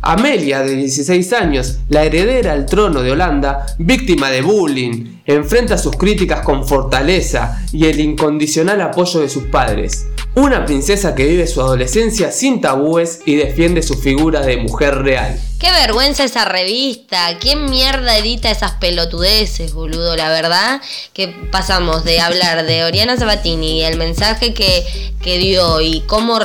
[0.00, 5.94] Amelia, de 16 años, la heredera al trono de Holanda, víctima de bullying, enfrenta sus
[5.96, 10.06] críticas con fortaleza y el incondicional apoyo de sus padres.
[10.34, 15.38] Una princesa que vive su adolescencia sin tabúes y defiende su figura de mujer real.
[15.58, 17.36] Qué vergüenza esa revista.
[17.40, 20.16] ¿Quién mierda edita esas pelotudeces, boludo?
[20.16, 20.80] La verdad
[21.12, 24.86] que pasamos de hablar de Oriana Sabatini y el mensaje que,
[25.24, 26.38] dio y cómo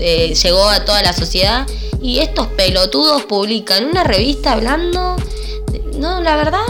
[0.00, 1.66] eh, llegó a toda la sociedad.
[2.02, 5.16] Y estos pelotudos publican una revista hablando...
[5.98, 6.60] No, la verdad,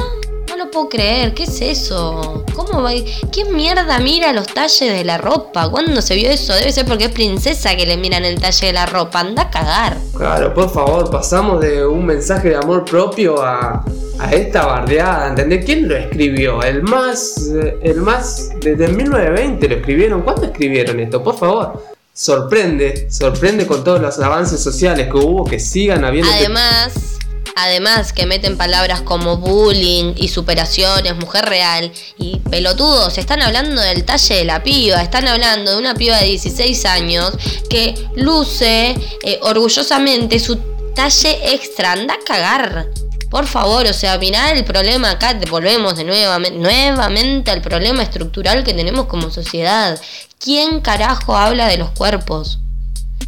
[0.69, 1.35] lo puedo creer.
[1.35, 2.45] ¿Qué es eso?
[2.55, 2.91] ¿Cómo va?
[3.33, 5.69] ¿Qué mierda mira los talles de la ropa?
[5.71, 6.55] ¿Cuándo se vio eso?
[6.55, 9.21] Debe ser porque es princesa que le miran el talle de la ropa.
[9.21, 9.97] Anda a cagar.
[10.17, 13.85] Claro, por favor, pasamos de un mensaje de amor propio a,
[14.19, 15.29] a esta bardeada.
[15.29, 15.65] ¿Entendés?
[15.65, 16.63] ¿Quién lo escribió?
[16.63, 17.51] El más.
[17.83, 18.51] El más.
[18.61, 20.23] Desde 1920 lo escribieron.
[20.23, 21.23] ¿Cuándo escribieron esto?
[21.23, 26.29] Por favor sorprende, sorprende con todos los avances sociales que hubo que sigan habiendo.
[26.33, 27.18] Además,
[27.61, 33.19] Además que meten palabras como bullying y superaciones, mujer real y pelotudos.
[33.19, 35.03] Están hablando del talle de la piba.
[35.03, 37.33] Están hablando de una piba de 16 años
[37.69, 38.95] que luce
[39.25, 40.57] eh, orgullosamente su
[40.95, 41.93] talle extra.
[41.93, 42.87] Anda a cagar.
[43.29, 48.63] Por favor, o sea, mirá el problema acá, volvemos de nuevamente, nuevamente al problema estructural
[48.63, 50.01] que tenemos como sociedad.
[50.39, 52.61] ¿Quién carajo habla de los cuerpos?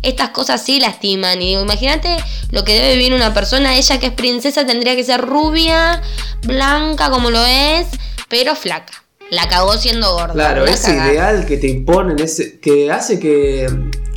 [0.02, 1.40] Estas cosas sí lastiman.
[1.42, 2.16] Y imagínate
[2.50, 3.76] lo que debe vivir una persona.
[3.76, 6.02] Ella que es princesa tendría que ser rubia,
[6.42, 7.86] blanca como lo es,
[8.28, 8.92] pero flaca.
[9.30, 10.32] La cagó siendo gorda.
[10.32, 13.68] Claro, ese ideal que te imponen, ese, que hace que,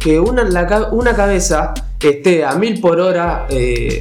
[0.02, 0.44] que una,
[0.92, 1.74] una cabeza
[2.10, 4.00] esté a mil por hora eh,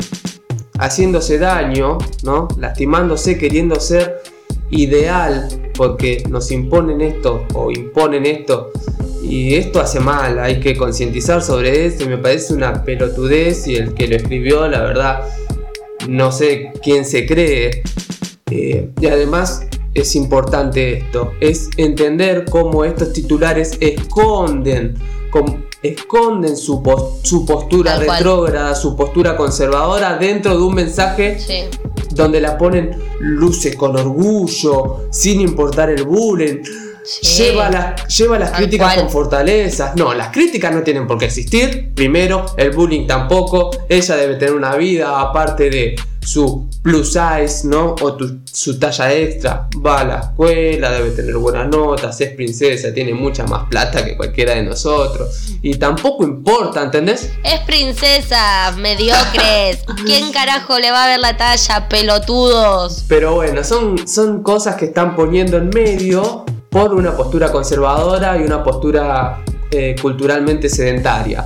[0.78, 2.48] haciéndose daño, ¿no?
[2.58, 4.22] Lastimándose, queriendo ser
[4.70, 8.70] ideal, porque nos imponen esto o imponen esto
[9.22, 13.76] y esto hace mal, hay que concientizar sobre esto y me parece una pelotudez y
[13.76, 15.22] el que lo escribió, la verdad,
[16.08, 17.82] no sé quién se cree.
[18.50, 24.94] Eh, y además es importante esto, es entender cómo estos titulares esconden,
[25.82, 26.82] esconden su,
[27.22, 31.38] su postura retrógrada, su postura conservadora dentro de un mensaje
[32.10, 36.62] donde la ponen luce con orgullo, sin importar el bullying
[37.36, 39.96] Lleva, lleva las críticas con fortalezas.
[39.96, 41.92] No, las críticas no tienen por qué existir.
[41.94, 43.70] Primero, el bullying tampoco.
[43.88, 47.94] Ella debe tener una vida aparte de su plus size, ¿no?
[48.00, 49.68] O su talla extra.
[49.84, 54.16] Va a la escuela, debe tener buenas notas, es princesa, tiene mucha más plata que
[54.16, 55.56] cualquiera de nosotros.
[55.62, 57.30] Y tampoco importa, ¿entendés?
[57.44, 59.84] Es princesa, mediocres.
[60.06, 63.04] ¿Quién carajo le va a ver la talla, pelotudos?
[63.08, 68.44] Pero bueno, son, son cosas que están poniendo en medio por una postura conservadora y
[68.44, 71.44] una postura eh, culturalmente sedentaria.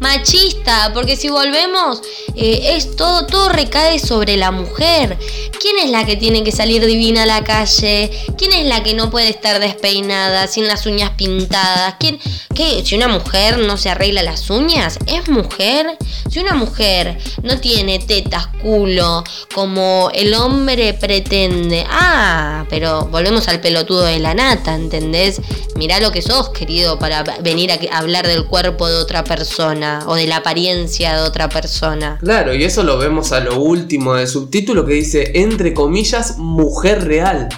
[0.00, 2.02] Machista, porque si volvemos,
[2.36, 5.18] eh, es todo, todo recae sobre la mujer.
[5.60, 8.10] ¿Quién es la que tiene que salir divina a la calle?
[8.36, 11.96] ¿Quién es la que no puede estar despeinada, sin las uñas pintadas?
[11.98, 12.20] ¿Quién,
[12.54, 12.82] qué?
[12.84, 15.98] Si una mujer no se arregla las uñas, ¿es mujer?
[16.30, 21.84] Si una mujer no tiene tetas, culo, como el hombre pretende.
[21.88, 25.40] Ah, pero volvemos al pelotudo de la nata, ¿entendés?
[25.74, 30.14] Mirá lo que sos, querido, para venir a hablar del cuerpo de otra persona o
[30.14, 32.18] de la apariencia de otra persona.
[32.20, 37.04] Claro, y eso lo vemos a lo último del subtítulo que dice, entre comillas, mujer
[37.04, 37.48] real.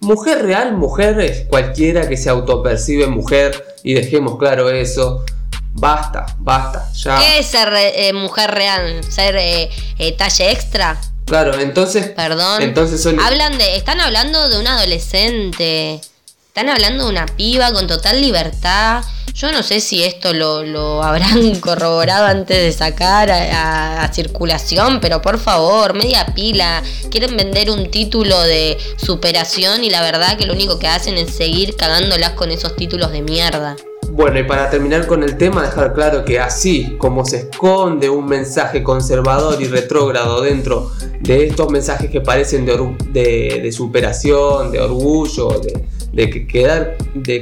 [0.00, 5.24] Mujer real, mujer es cualquiera que se autopercibe mujer y dejemos claro eso.
[5.72, 7.18] Basta, basta, ya.
[7.18, 9.04] ¿Qué es ser eh, mujer real?
[9.04, 10.98] ¿Ser eh, eh, talle extra?
[11.26, 12.08] Claro, entonces.
[12.08, 12.62] Perdón.
[12.62, 13.76] Entonces Hablan de.
[13.76, 16.00] Están hablando de un adolescente.
[16.50, 19.04] Están hablando de una piba con total libertad.
[19.34, 25.38] Yo no sé si esto lo, habrán corroborado antes de sacar a, circulación, pero por
[25.38, 26.82] favor, media pila.
[27.08, 31.36] Quieren vender un título de superación y la verdad que lo único que hacen es
[31.36, 33.76] seguir cagándolas con esos títulos de mierda.
[34.10, 38.26] Bueno, y para terminar con el tema, dejar claro que así como se esconde un
[38.26, 45.99] mensaje conservador y retrógrado dentro de estos mensajes que parecen de, superación, de orgullo, de,
[46.12, 46.46] de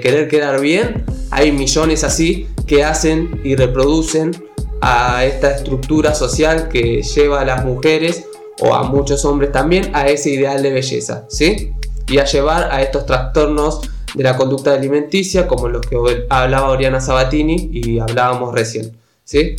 [0.01, 4.33] querer quedar bien, hay millones así que hacen y reproducen
[4.81, 8.25] a esta estructura social que lleva a las mujeres
[8.61, 11.73] o a muchos hombres también a ese ideal de belleza, ¿sí?
[12.07, 13.81] Y a llevar a estos trastornos
[14.15, 15.97] de la conducta alimenticia, como los que
[16.29, 18.97] hablaba Oriana Sabatini y hablábamos recién.
[19.25, 19.57] ¿sí?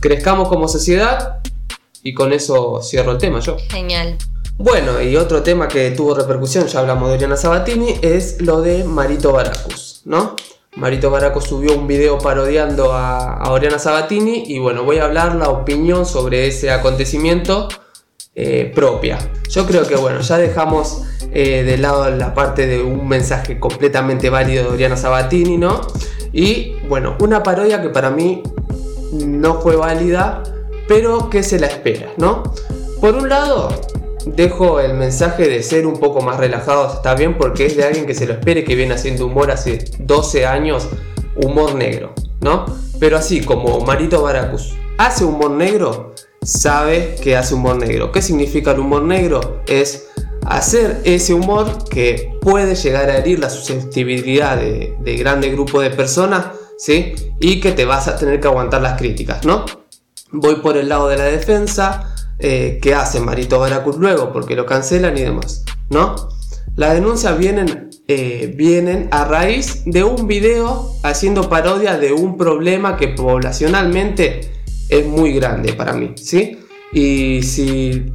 [0.00, 1.40] Crezcamos como sociedad
[2.02, 3.56] y con eso cierro el tema yo.
[3.68, 4.16] Genial.
[4.62, 8.84] Bueno, y otro tema que tuvo repercusión, ya hablamos de Oriana Sabatini, es lo de
[8.84, 10.36] Marito Baracus, ¿no?
[10.76, 15.48] Marito Baracus subió un video parodiando a, Oriana Sabatini y bueno, voy a hablar la
[15.48, 17.68] opinión sobre ese acontecimiento
[18.34, 19.18] eh, propia.
[19.48, 24.28] Yo creo que bueno, ya dejamos eh, de lado la parte de un mensaje completamente
[24.28, 25.80] válido de Oriana Sabatini, ¿no?
[26.34, 28.42] Y bueno, una parodia que para mí
[29.10, 30.42] no fue válida,
[30.86, 32.42] pero que se la espera, ¿no?
[33.00, 33.70] Por un lado,
[34.26, 38.06] dejo el mensaje de ser un poco más relajado, está bien, porque es de alguien
[38.06, 40.88] que se lo espere, que viene haciendo humor hace 12 años,
[41.36, 42.66] humor negro, ¿no?
[42.98, 48.12] Pero así como Marito Baracus hace humor negro, sabe que hace humor negro.
[48.12, 49.62] ¿Qué significa el humor negro?
[49.66, 50.08] Es
[50.46, 55.90] hacer ese humor que puede llegar a herir la susceptibilidad de, de grande grupo de
[55.90, 56.46] personas,
[56.78, 57.14] ¿sí?
[57.40, 59.64] Y que te vas a tener que aguantar las críticas, ¿no?
[60.32, 62.09] Voy por el lado de la defensa,
[62.40, 64.32] eh, ¿qué hace Marito Baracus luego?
[64.32, 66.14] Porque lo cancelan y demás, ¿no?
[66.76, 72.96] Las denuncias vienen, eh, vienen a raíz de un video haciendo parodia de un problema
[72.96, 74.40] que poblacionalmente
[74.88, 76.58] es muy grande para mí, ¿sí?
[76.92, 78.12] Y si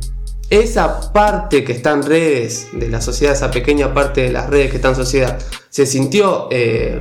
[0.49, 4.71] esa parte que está en redes de la sociedad, esa pequeña parte de las redes
[4.71, 6.99] que está en sociedad, se sintió, eh,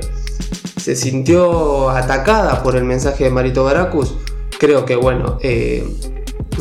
[0.77, 4.13] se sintió atacada por el mensaje de Marito Baracus,
[4.59, 5.39] creo que bueno,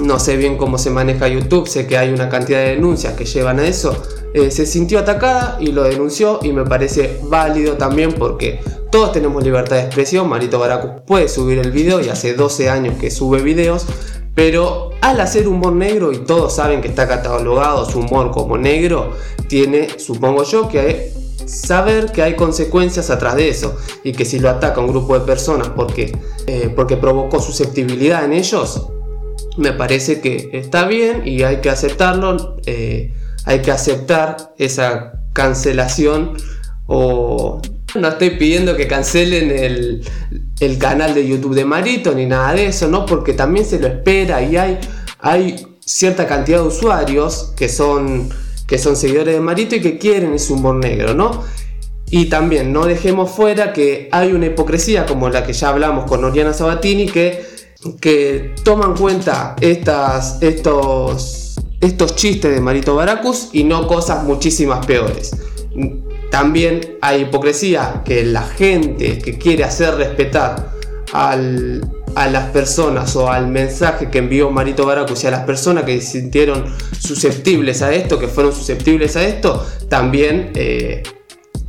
[0.02, 3.24] no sé bien cómo se maneja YouTube, sé que hay una cantidad de denuncias que
[3.24, 3.96] llevan a eso,
[4.34, 9.42] eh, se sintió atacada y lo denunció y me parece válido también porque todos tenemos
[9.44, 13.42] libertad de expresión, Marito Baracus puede subir el video y hace 12 años que sube
[13.42, 13.86] videos,
[14.34, 19.12] pero al hacer humor negro y todos saben que está catalogado su humor como negro,
[19.48, 21.12] tiene, supongo yo, que
[21.46, 25.24] saber que hay consecuencias atrás de eso y que si lo ataca un grupo de
[25.24, 28.88] personas porque, eh, porque provocó susceptibilidad en ellos,
[29.56, 33.12] me parece que está bien y hay que aceptarlo, eh,
[33.44, 36.36] hay que aceptar esa cancelación
[36.86, 37.60] o
[37.94, 42.88] no estoy pidiendo que cancelen el, canal de YouTube de Marito ni nada de eso,
[42.88, 43.06] ¿no?
[43.06, 44.78] Porque también se lo espera y hay,
[45.20, 48.30] hay cierta cantidad de usuarios que son,
[48.66, 51.44] que son seguidores de Marito y que quieren ese humor negro, ¿no?
[52.10, 56.24] Y también no dejemos fuera que hay una hipocresía como la que ya hablamos con
[56.24, 57.53] Oriana Sabatini que,
[58.00, 65.36] que toman cuenta estas, estos, estos chistes de Marito Baracus y no cosas muchísimas peores.
[66.30, 70.72] También hay hipocresía que la gente que quiere hacer respetar
[71.12, 76.00] a las personas o al mensaje que envió Marito Baracus y a las personas que
[76.00, 76.64] se sintieron
[76.98, 81.02] susceptibles a esto, que fueron susceptibles a esto, también eh,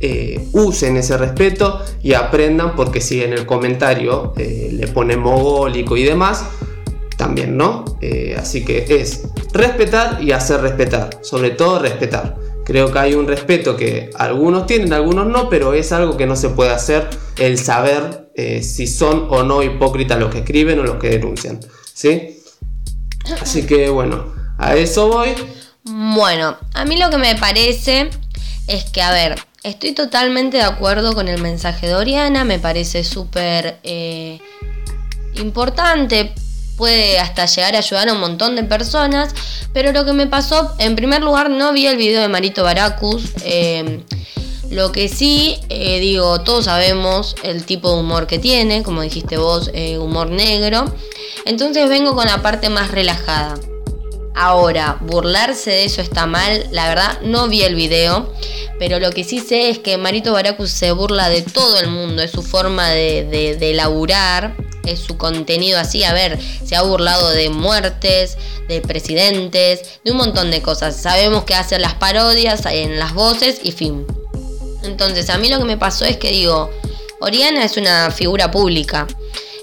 [0.00, 5.96] eh, usen ese respeto y aprendan porque si en el comentario eh, le ponen mogólico
[5.96, 6.44] y demás,
[7.16, 7.84] también no.
[8.36, 12.36] así que es respetar y hacer respetar, sobre todo respetar.
[12.66, 16.34] Creo que hay un respeto que algunos tienen, algunos no, pero es algo que no
[16.34, 20.82] se puede hacer el saber eh, si son o no hipócritas los que escriben o
[20.82, 21.60] los que denuncian.
[21.94, 22.42] ¿Sí?
[23.40, 25.28] Así que bueno, a eso voy.
[25.84, 28.10] Bueno, a mí lo que me parece
[28.66, 33.02] es que, a ver, estoy totalmente de acuerdo con el mensaje de Oriana, me parece
[33.04, 34.38] súper eh,
[35.34, 36.32] importante
[36.76, 39.34] puede hasta llegar a ayudar a un montón de personas.
[39.72, 43.32] Pero lo que me pasó, en primer lugar, no vi el video de Marito Baracus.
[43.44, 44.02] Eh,
[44.70, 49.38] lo que sí, eh, digo, todos sabemos el tipo de humor que tiene, como dijiste
[49.38, 50.84] vos, humor negro.
[51.46, 53.54] Entonces vengo con la parte más relajada.
[54.36, 58.30] Ahora, burlarse de eso está mal, la verdad no vi el video,
[58.78, 62.22] pero lo que sí sé es que Marito Baracus se burla de todo el mundo,
[62.22, 66.04] es su forma de, de, de laburar, es su contenido así.
[66.04, 68.36] A ver, se ha burlado de muertes,
[68.68, 71.00] de presidentes, de un montón de cosas.
[71.00, 74.06] Sabemos que hace las parodias en las voces y fin.
[74.84, 76.70] Entonces, a mí lo que me pasó es que digo,
[77.20, 79.06] Oriana es una figura pública.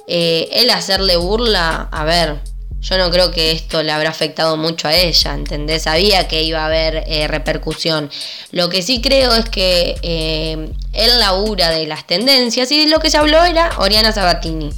[0.07, 2.41] Eh, él hacerle burla, a ver,
[2.83, 5.83] yo no creo que esto le habrá afectado mucho a ella, ¿entendés?
[5.83, 8.11] Sabía que iba a haber eh, repercusión.
[8.51, 13.09] Lo que sí creo es que eh, él labura de las tendencias y lo que
[13.09, 14.69] se habló era Oriana Sabatini.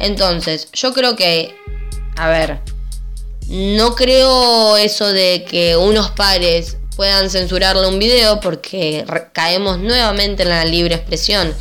[0.00, 1.54] Entonces, yo creo que,
[2.16, 2.58] a ver,
[3.46, 10.48] no creo eso de que unos pares puedan censurarle un video porque caemos nuevamente en
[10.48, 11.54] la libre expresión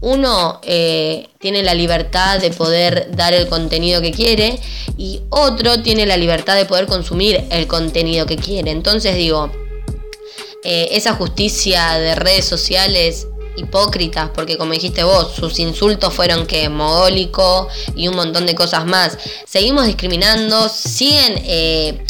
[0.00, 4.58] uno eh, tiene la libertad de poder dar el contenido que quiere
[4.96, 8.70] y otro tiene la libertad de poder consumir el contenido que quiere.
[8.70, 9.50] Entonces digo,
[10.64, 16.68] eh, esa justicia de redes sociales hipócritas, porque como dijiste vos, sus insultos fueron que
[16.68, 19.18] mogólico y un montón de cosas más.
[19.46, 21.42] Seguimos discriminando, siguen...
[21.44, 22.04] Eh,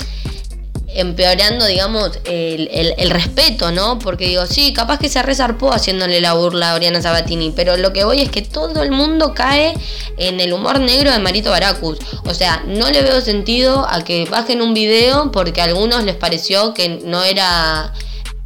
[0.95, 3.99] empeorando, digamos, el, respeto, ¿no?
[3.99, 7.93] Porque digo, sí, capaz que se resarpó haciéndole la burla a Oriana Sabatini, pero lo
[7.93, 9.75] que voy es que todo el mundo cae
[10.17, 11.99] en el humor negro de Marito Baracus.
[12.25, 16.17] O sea, no le veo sentido a que bajen un video porque a algunos les
[16.17, 17.93] pareció que no era,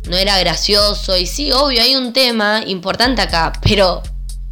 [0.09, 1.16] no era gracioso.
[1.16, 4.02] Y sí, obvio, hay un tema importante acá, pero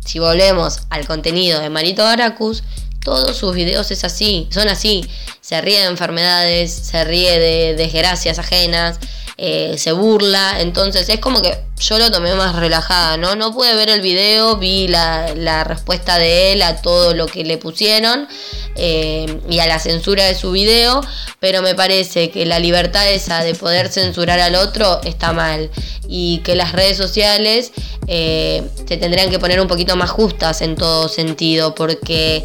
[0.04, 2.62] si volvemos al contenido de Marito Baracus,
[3.04, 5.04] todos sus videos es así, son así.
[5.40, 8.98] Se ríe de enfermedades, se ríe de desgracias ajenas,
[9.36, 10.60] eh, se burla.
[10.60, 13.34] Entonces es como que yo lo tomé más relajada, ¿no?
[13.34, 17.58] No pude ver el video, vi la, respuesta de él a todo lo que le
[17.58, 18.28] pusieron
[18.76, 21.00] eh, y a la censura de su video,
[21.40, 25.70] pero me parece que la libertad esa de poder censurar al otro está mal
[26.08, 27.72] y que las redes sociales
[28.06, 32.44] eh, se tendrían que poner un poquito más justas en todo sentido, porque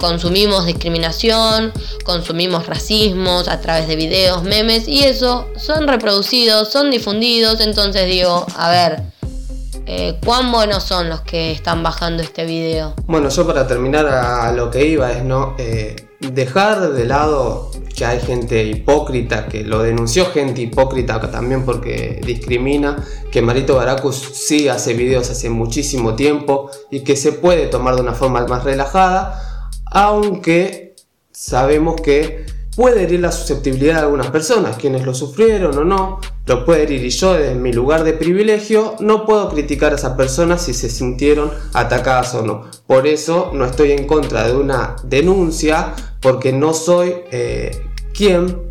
[0.00, 1.72] consumimos discriminación,
[2.04, 8.46] consumimos racismos a través de videos, memes y eso son reproducidos, son difundidos, entonces digo,
[8.56, 9.02] a ver,
[9.86, 12.94] eh, ¿cuán buenos son los que están bajando este video?
[13.06, 18.06] Bueno, yo para terminar a lo que iba es no eh, dejar de lado que
[18.06, 24.68] hay gente hipócrita, que lo denunció gente hipócrita también porque discrimina, que Marito Baracus sí
[24.68, 29.49] hace videos hace muchísimo tiempo y que se puede tomar de una forma más relajada
[29.90, 30.94] aunque
[31.32, 36.64] sabemos que puede herir la susceptibilidad de algunas personas, quienes lo sufrieron o no, lo
[36.64, 40.62] puede herir y yo desde mi lugar de privilegio no puedo criticar a esas personas
[40.62, 42.64] si se sintieron atacadas o no.
[42.86, 47.82] Por eso no estoy en contra de una denuncia porque no soy eh,
[48.14, 48.70] quien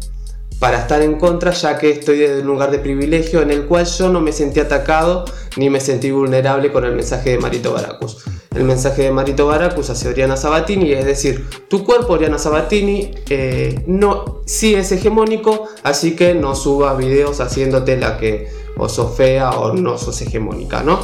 [0.59, 3.85] para estar en contra ya que estoy desde un lugar de privilegio en el cual
[3.85, 5.25] yo no me sentí atacado
[5.57, 8.23] ni me sentí vulnerable con el mensaje de Marito Baracus
[8.55, 13.83] el mensaje de Marito Baracus hacia Oriana Sabatini, es decir, tu cuerpo, Oriana Sabatini, eh,
[13.85, 19.51] no, sí es hegemónico, así que no subas videos haciéndote la que o sos fea
[19.51, 20.99] o no sos hegemónica, ¿no?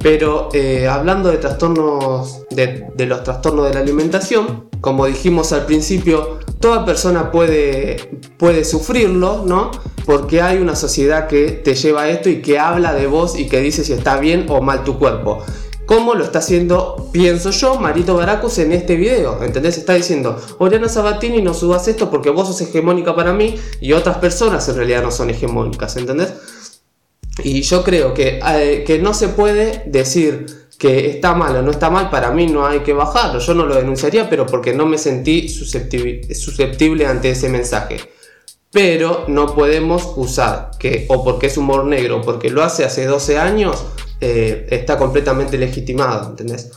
[0.00, 6.38] Pero eh, hablando de trastornos, de, los trastornos de la alimentación, como dijimos al principio,
[6.60, 9.70] toda persona puede, puede sufrirlo, ¿no?
[10.06, 13.48] Porque hay una sociedad que te lleva a esto y que habla de vos y
[13.48, 15.42] que dice si está bien o mal tu cuerpo.
[15.88, 19.42] ¿Cómo lo está haciendo, pienso yo, Marito Baracus en este video.
[19.42, 19.78] ¿Entendés?
[19.78, 24.18] Está diciendo, Oriana Sabatini, no subas esto porque vos sos hegemónica para mí y otras
[24.18, 26.34] personas en realidad no son hegemónicas, ¿entendés?
[27.42, 30.46] Y yo creo que, eh, que no se puede decir
[30.78, 33.40] que está mal o no está mal, para mí no hay que bajarlo.
[33.40, 37.98] Yo no lo denunciaría, pero porque no me sentí susceptible, ante ese mensaje.
[38.70, 43.38] Pero no podemos usar que, o porque es humor negro, porque lo hace hace 12
[43.38, 43.84] años,
[44.20, 46.70] eh, está completamente legitimado, ¿entendés?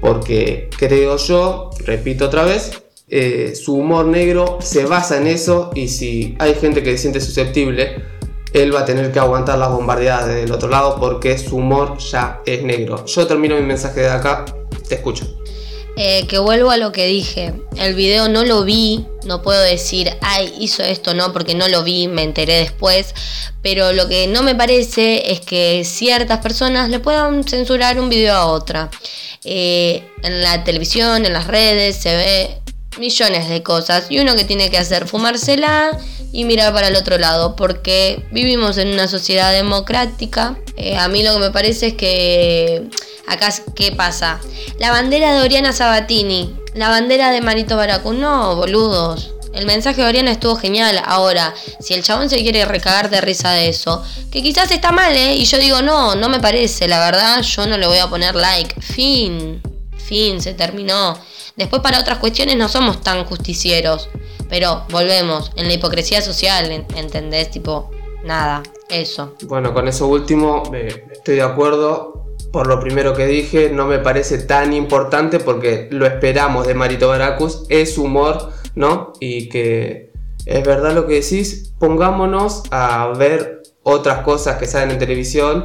[0.00, 5.88] Porque creo yo, repito otra vez, eh, su humor negro se basa en eso y
[5.88, 8.02] si hay gente que se siente susceptible,
[8.52, 12.40] él va a tener que aguantar las bombardeadas del otro lado porque su humor ya
[12.44, 13.04] es negro.
[13.06, 14.44] Yo termino mi mensaje de acá,
[14.88, 15.26] te escucho.
[15.96, 17.52] Eh, que vuelvo a lo que dije.
[17.76, 21.82] El video no lo vi, no puedo decir, ay, hizo esto, no, porque no lo
[21.82, 23.14] vi, me enteré después.
[23.62, 28.34] Pero lo que no me parece es que ciertas personas le puedan censurar un video
[28.34, 28.90] a otra.
[29.44, 32.62] Eh, en la televisión, en las redes, se ve
[32.98, 34.06] millones de cosas.
[34.08, 35.98] Y uno que tiene que hacer, fumársela
[36.32, 40.58] y mirar para el otro lado, porque vivimos en una sociedad democrática.
[40.76, 42.88] Eh, a mí lo que me parece es que
[43.26, 44.40] Acá, ¿qué pasa?
[44.78, 48.12] La bandera de Oriana Sabatini, la bandera de Marito Baracu.
[48.12, 49.30] No, boludos.
[49.54, 51.00] El mensaje de Oriana estuvo genial.
[51.04, 55.14] Ahora, si el chabón se quiere recagar de risa de eso, que quizás está mal,
[55.14, 55.36] ¿eh?
[55.36, 56.88] Y yo digo, no, no me parece.
[56.88, 58.80] La verdad, yo no le voy a poner like.
[58.80, 59.62] Fin.
[59.96, 61.18] Fin, se terminó.
[61.56, 64.08] Después, para otras cuestiones, no somos tan justicieros.
[64.48, 67.50] Pero volvemos, en la hipocresía social, ¿entendés?
[67.50, 67.90] Tipo,
[68.24, 68.62] nada.
[68.88, 69.34] Eso.
[69.44, 70.62] Bueno, con eso último
[71.10, 72.26] estoy de acuerdo.
[72.52, 77.08] Por lo primero que dije, no me parece tan importante porque lo esperamos de Marito
[77.08, 79.14] Baracus, es humor, ¿no?
[79.20, 80.12] Y que
[80.44, 85.64] es verdad lo que decís, pongámonos a ver otras cosas que salen en televisión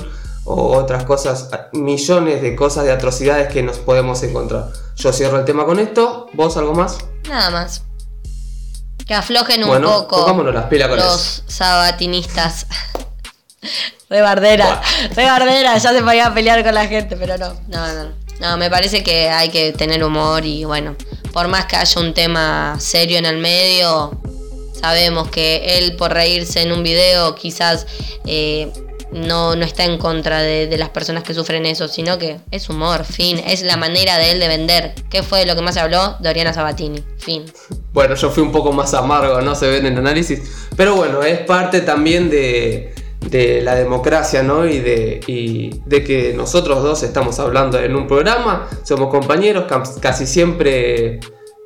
[0.50, 4.70] o otras cosas, millones de cosas de atrocidades que nos podemos encontrar.
[4.96, 6.98] Yo cierro el tema con esto, ¿vos algo más?
[7.28, 7.84] Nada más.
[9.06, 12.66] Que aflojen un Bueno, poco las pilas con los sabatinistas.
[14.10, 14.82] De bardera,
[15.14, 18.12] de bardera, ya se podía pelear con la gente, pero no, no, no.
[18.40, 20.96] No, me parece que hay que tener humor y bueno,
[21.34, 24.18] por más que haya un tema serio en el medio,
[24.80, 27.86] sabemos que él por reírse en un video quizás
[28.26, 28.72] eh,
[29.12, 33.06] no, no está en contra de, las personas que sufren eso, sino que es humor,
[33.06, 34.94] fin, es la manera de él de vender.
[35.10, 36.18] ¿Qué fue lo que más habló?
[36.20, 37.46] De Oriana Sabatini, fin.
[37.94, 40.68] Bueno, yo fui un poco más amargo, no se ve en el análisis.
[40.76, 44.66] Pero bueno, es parte también de, de la democracia, ¿no?
[44.66, 49.66] Y de, y de que nosotros dos estamos hablando en un programa, somos compañeros,
[50.02, 51.20] casi siempre,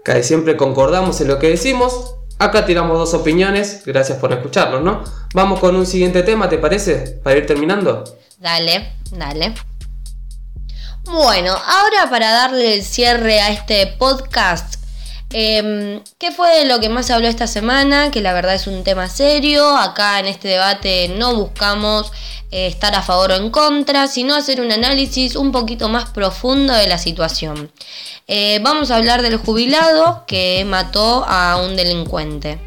[0.03, 2.15] casi siempre concordamos en lo que decimos.
[2.41, 5.03] Acá tiramos dos opiniones, gracias por escucharnos, ¿no?
[5.35, 7.19] Vamos con un siguiente tema, ¿te parece?
[7.23, 8.03] Para ir terminando.
[8.39, 9.53] Dale, dale.
[11.03, 14.80] Bueno, ahora para darle el cierre a este podcast,
[15.33, 18.11] em, ¿qué fue lo que más se habló esta semana?
[18.11, 19.77] Que la verdad es un tema serio.
[19.77, 22.11] Acá en este debate no buscamos
[22.51, 26.73] eh, estar a favor o en contra, sino hacer un análisis un poquito más profundo
[26.73, 27.71] de la situación.
[28.27, 32.59] Eh, vamos a hablar del jubilado que mató a un delincuente.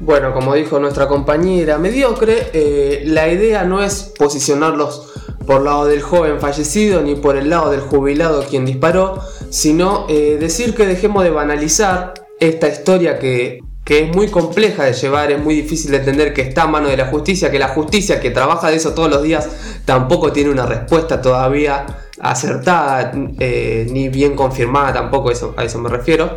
[0.00, 5.02] Bueno, como dijo nuestra compañera mediocre, eh, la idea no es posicionarlos
[5.46, 9.20] por lado del joven fallecido ni por el lado del jubilado quien disparó,
[9.50, 14.92] sino eh, decir que dejemos de banalizar esta historia que, que es muy compleja de
[14.92, 17.68] llevar, es muy difícil de entender que está a mano de la justicia, que la
[17.68, 19.48] justicia que trabaja de eso todos los días
[19.84, 21.86] tampoco tiene una respuesta todavía
[22.18, 26.36] acertada eh, ni bien confirmada tampoco, eso, a eso me refiero.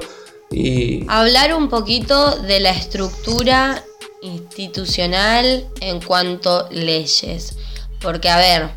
[0.51, 3.83] Y Hablar un poquito de la estructura
[4.21, 7.55] institucional en cuanto leyes.
[8.01, 8.69] Porque, a ver,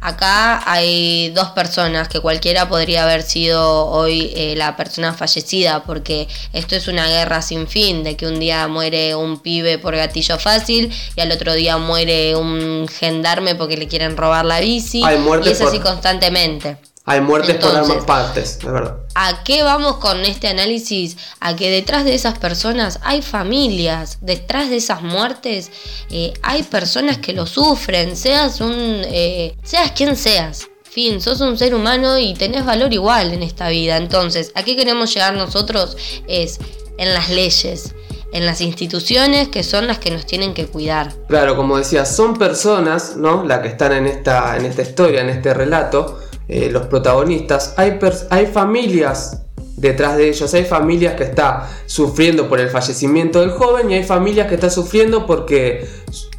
[0.00, 6.28] acá hay dos personas que cualquiera podría haber sido hoy eh, la persona fallecida, porque
[6.52, 10.38] esto es una guerra sin fin, de que un día muere un pibe por gatillo
[10.38, 15.02] fácil y al otro día muere un gendarme porque le quieren robar la bici.
[15.04, 16.76] Hay y es así constantemente.
[17.08, 18.98] Hay muertes por ambas partes, es verdad.
[19.14, 21.16] ¿A qué vamos con este análisis?
[21.40, 25.70] A que detrás de esas personas hay familias, detrás de esas muertes
[26.10, 30.68] eh, hay personas que lo sufren, seas un, eh, seas quien seas.
[30.82, 33.96] Fin, sos un ser humano y tenés valor igual en esta vida.
[33.96, 35.96] Entonces, ¿a qué queremos llegar nosotros?
[36.26, 36.58] Es
[36.98, 37.94] en las leyes,
[38.32, 41.14] en las instituciones que son las que nos tienen que cuidar.
[41.28, 43.44] Claro, como decía, son personas, ¿no?
[43.44, 46.18] Las que están en esta, en esta historia, en este relato,
[46.48, 47.74] eh, los protagonistas.
[47.76, 47.98] Hay,
[48.30, 49.42] hay familias
[49.76, 54.04] detrás de ellos, hay familias que están sufriendo por el fallecimiento del joven y hay
[54.04, 55.86] familias que están sufriendo porque,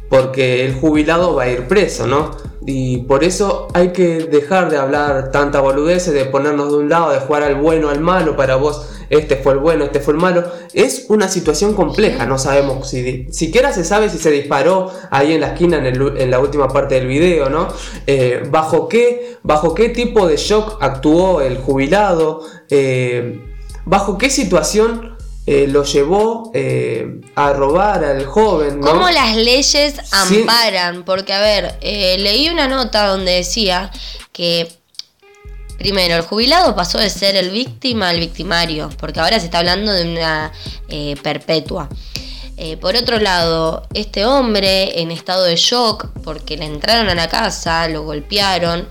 [0.08, 2.49] porque el jubilado va a ir preso, ¿no?
[2.66, 7.10] Y por eso hay que dejar de hablar tanta boludeces, de ponernos de un lado,
[7.10, 10.20] de jugar al bueno, al malo, para vos este fue el bueno, este fue el
[10.20, 10.44] malo.
[10.72, 15.40] Es una situación compleja, no sabemos si siquiera se sabe si se disparó ahí en
[15.40, 17.68] la esquina en, el en la última parte del video, ¿no?
[18.06, 22.42] Eh, bajo, qué, ¿Bajo qué tipo de shock actuó el jubilado?
[22.70, 23.40] Eh,
[23.84, 25.16] ¿Bajo qué situación
[25.52, 28.78] eh, lo llevó eh, a robar al joven?
[28.78, 28.86] ¿no?
[28.86, 30.42] ¿Cómo las leyes Sí.
[30.42, 31.02] amparan?
[31.04, 33.90] Porque, a ver, eh, leí una nota donde decía
[34.30, 34.70] que,
[35.76, 39.90] primero, el jubilado pasó de ser el víctima al victimario, porque ahora se está hablando
[39.92, 40.52] de una
[41.22, 41.88] perpetua.
[42.80, 47.88] Por otro lado, este hombre en estado de shock, porque le entraron a la casa,
[47.88, 48.86] lo golpearon,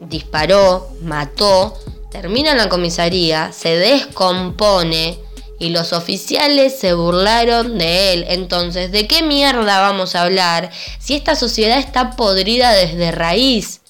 [0.00, 1.72] disparó, mató,
[2.10, 5.24] termina en la comisaría, se descompone
[5.58, 8.24] y los oficiales se burlaron de él.
[8.28, 13.80] Entonces, ¿de qué mierda vamos a hablar si esta sociedad está podrida desde raíz?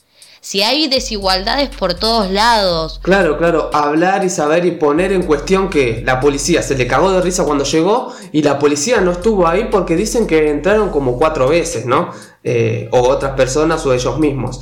[0.40, 3.00] Si hay desigualdades por todos lados.
[3.02, 7.10] Claro, claro, hablar y saber y poner en cuestión que la policía se le cagó
[7.10, 11.18] de risa cuando llegó y la policía no estuvo ahí porque dicen que entraron como
[11.18, 12.12] cuatro veces, ¿no?
[12.44, 14.60] Eh, o otras personas o ellos mismos.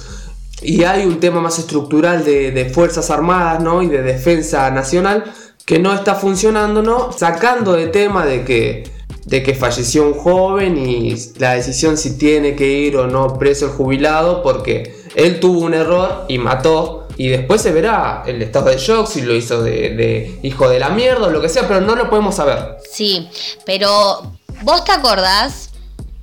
[0.63, 3.83] Y hay un tema más estructural de, de Fuerzas Armadas, ¿no?
[3.83, 5.35] Y de defensa nacional
[5.65, 7.13] que no está funcionando, ¿no?
[7.13, 8.91] Sacando de tema de que,
[9.25, 13.67] de que falleció un joven y la decisión si tiene que ir o no preso
[13.67, 17.09] el jubilado porque él tuvo un error y mató.
[17.17, 20.81] Y después se verá el estado de shock, si lo hizo de, de hijo de
[20.81, 22.77] la mierda o lo que sea, pero no lo podemos saber.
[22.91, 23.29] Sí,
[23.65, 25.71] pero ¿vos te acordás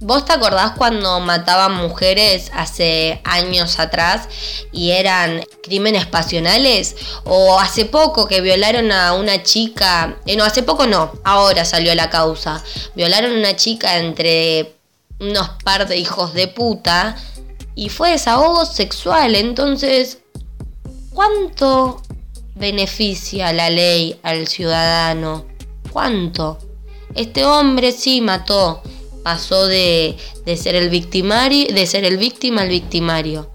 [0.04, 4.28] ¿Vos te acordás cuando mataban mujeres hace años atrás
[4.72, 6.96] y eran crímenes pasionales?
[7.24, 10.18] ¿O hace poco que violaron a una chica?
[10.26, 12.64] Eh, no, hace poco no, ahora salió la causa.
[12.96, 14.74] Violaron a una chica entre
[15.20, 17.16] unos par de hijos de puta
[17.76, 19.36] y fue desahogo sexual.
[19.36, 20.18] Entonces,
[21.12, 22.02] ¿cuánto
[22.56, 25.46] beneficia la ley al ciudadano?
[25.92, 26.58] ¿Cuánto?
[27.14, 28.82] Este hombre sí mató
[29.24, 30.18] pasó de,
[30.58, 33.50] ser el victimario, de ser el víctima al victimario.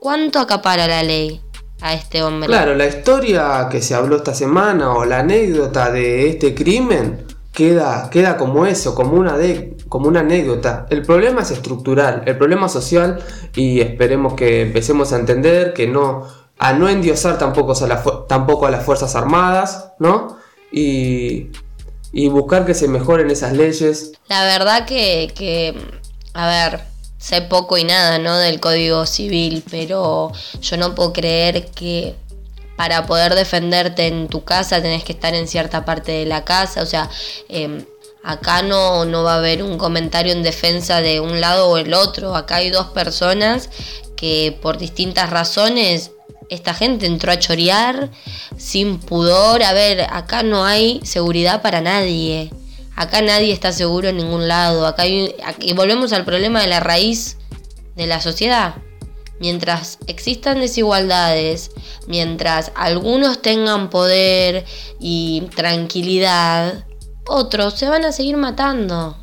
[0.00, 1.40] ¿Cuánto acapara la ley
[1.80, 2.48] a este hombre?
[2.48, 8.08] Claro, la historia que se habló esta semana o la anécdota de este crimen queda,
[8.10, 10.86] queda como eso, como una, de, como una anécdota.
[10.90, 13.22] El problema es estructural, el problema social
[13.54, 16.26] y esperemos que empecemos a entender que no,
[16.58, 20.38] a no endiosar tampoco a, tampoco a las Fuerzas Armadas, ¿no?
[20.72, 21.48] Y
[22.12, 24.12] y buscar que se mejoren esas leyes.
[24.28, 25.74] La verdad que, que,
[26.34, 26.80] a ver,
[27.18, 28.36] sé poco y nada, ¿no?
[28.38, 32.16] Del Código Civil, pero yo no puedo creer que
[32.76, 36.82] para poder defenderte en tu casa tenés que estar en cierta parte de la casa,
[36.82, 37.10] o sea,
[37.50, 37.84] em,
[38.24, 41.92] acá no, no va a haber un comentario en defensa de un lado o el
[41.92, 43.68] otro, acá hay dos personas
[44.16, 46.12] que por distintas razones
[46.50, 48.10] esta gente entró a chorear
[48.56, 49.62] sin pudor.
[49.62, 52.50] A ver, acá no hay seguridad para nadie.
[52.96, 54.86] Acá nadie está seguro en ningún lado.
[54.86, 55.32] Acá y
[55.74, 57.38] volvemos al problema de la raíz
[57.96, 58.74] de la sociedad.
[59.38, 61.70] Mientras existan desigualdades,
[62.06, 64.66] mientras algunos tengan poder
[64.98, 66.84] y tranquilidad,
[67.26, 69.16] otros se van a seguir matando.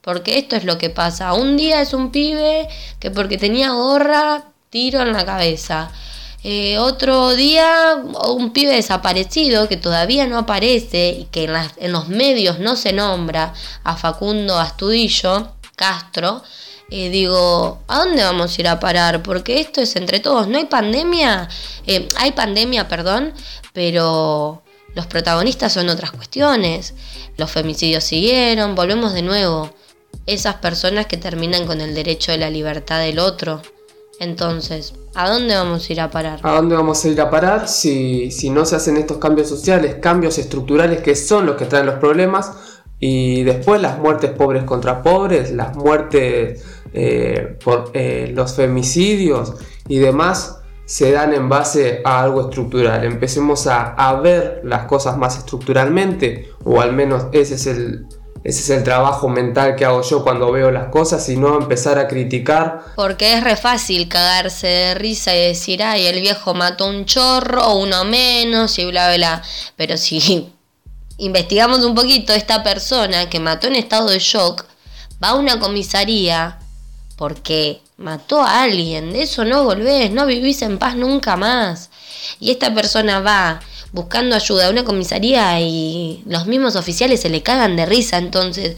[0.00, 1.34] Porque esto es lo que pasa.
[1.34, 2.66] Un día es un pibe
[2.98, 5.92] que porque tenía gorra, tiro en la cabeza.
[6.44, 12.58] Eh, otro día, un pibe desaparecido que todavía no aparece y que en, los medios
[12.58, 16.42] no se nombra a Facundo Astudillo Castro.
[16.90, 19.22] Eh, digo, ¿a dónde vamos a ir a parar?
[19.22, 20.48] Porque esto es entre todos.
[20.48, 21.48] No hay pandemia,
[21.86, 23.32] eh, hay pandemia, perdón,
[23.72, 24.62] pero
[24.94, 26.94] los protagonistas son otras cuestiones.
[27.36, 29.72] Los femicidios siguieron, volvemos de nuevo.
[30.26, 33.62] Esas personas que terminan con el derecho de la libertad del otro.
[34.20, 36.40] Entonces, ¿a dónde vamos a ir a parar?
[36.42, 39.96] ¿A dónde vamos a ir a parar si, si no se hacen estos cambios sociales,
[40.00, 42.52] cambios estructurales que son los que traen los problemas?
[43.00, 49.54] Y después las muertes pobres contra pobres, las muertes eh, por eh, los femicidios
[49.88, 53.04] y demás se dan en base a algo estructural.
[53.04, 58.06] Empecemos a, a ver las cosas más estructuralmente, o al menos ese es el,
[58.44, 61.98] ese es el trabajo mental que hago yo cuando veo las cosas y no empezar
[61.98, 62.82] a criticar.
[62.96, 67.64] Porque es re fácil cagarse de risa y decir, ay, el viejo mató un chorro
[67.64, 69.42] o uno menos y bla, bla.
[69.76, 70.52] Pero si
[71.18, 74.64] investigamos un poquito, esta persona que mató en estado de shock
[75.22, 76.58] va a una comisaría
[77.16, 79.12] porque mató a alguien.
[79.12, 81.90] De eso no volvés, no vivís en paz nunca más.
[82.40, 83.60] Y esta persona va
[83.92, 88.18] buscando ayuda a una comisaría y los mismos oficiales se le cagan de risa.
[88.18, 88.76] Entonces,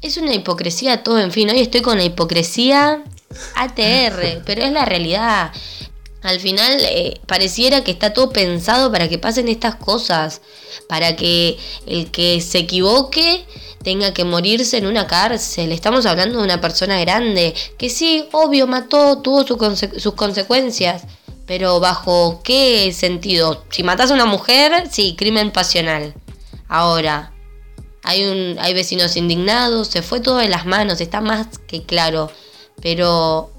[0.00, 1.18] es una hipocresía todo.
[1.20, 3.02] En fin, hoy estoy con la hipocresía
[3.56, 5.52] ATR, pero es la realidad.
[6.22, 10.40] Al final eh, pareciera que está todo pensado para que pasen estas cosas,
[10.88, 13.44] para que el que se equivoque
[13.82, 15.72] tenga que morirse en una cárcel.
[15.72, 21.02] Estamos hablando de una persona grande que sí, obvio, mató, tuvo sus consecuencias
[21.46, 23.64] pero ¿bajo qué sentido?
[23.70, 26.14] Si matas a una mujer, sí, crimen pasional.
[26.68, 27.32] Ahora,
[28.04, 32.30] hay, un, hay vecinos indignados, se fue todo de las manos, está más que claro.
[32.80, 33.50] Pero,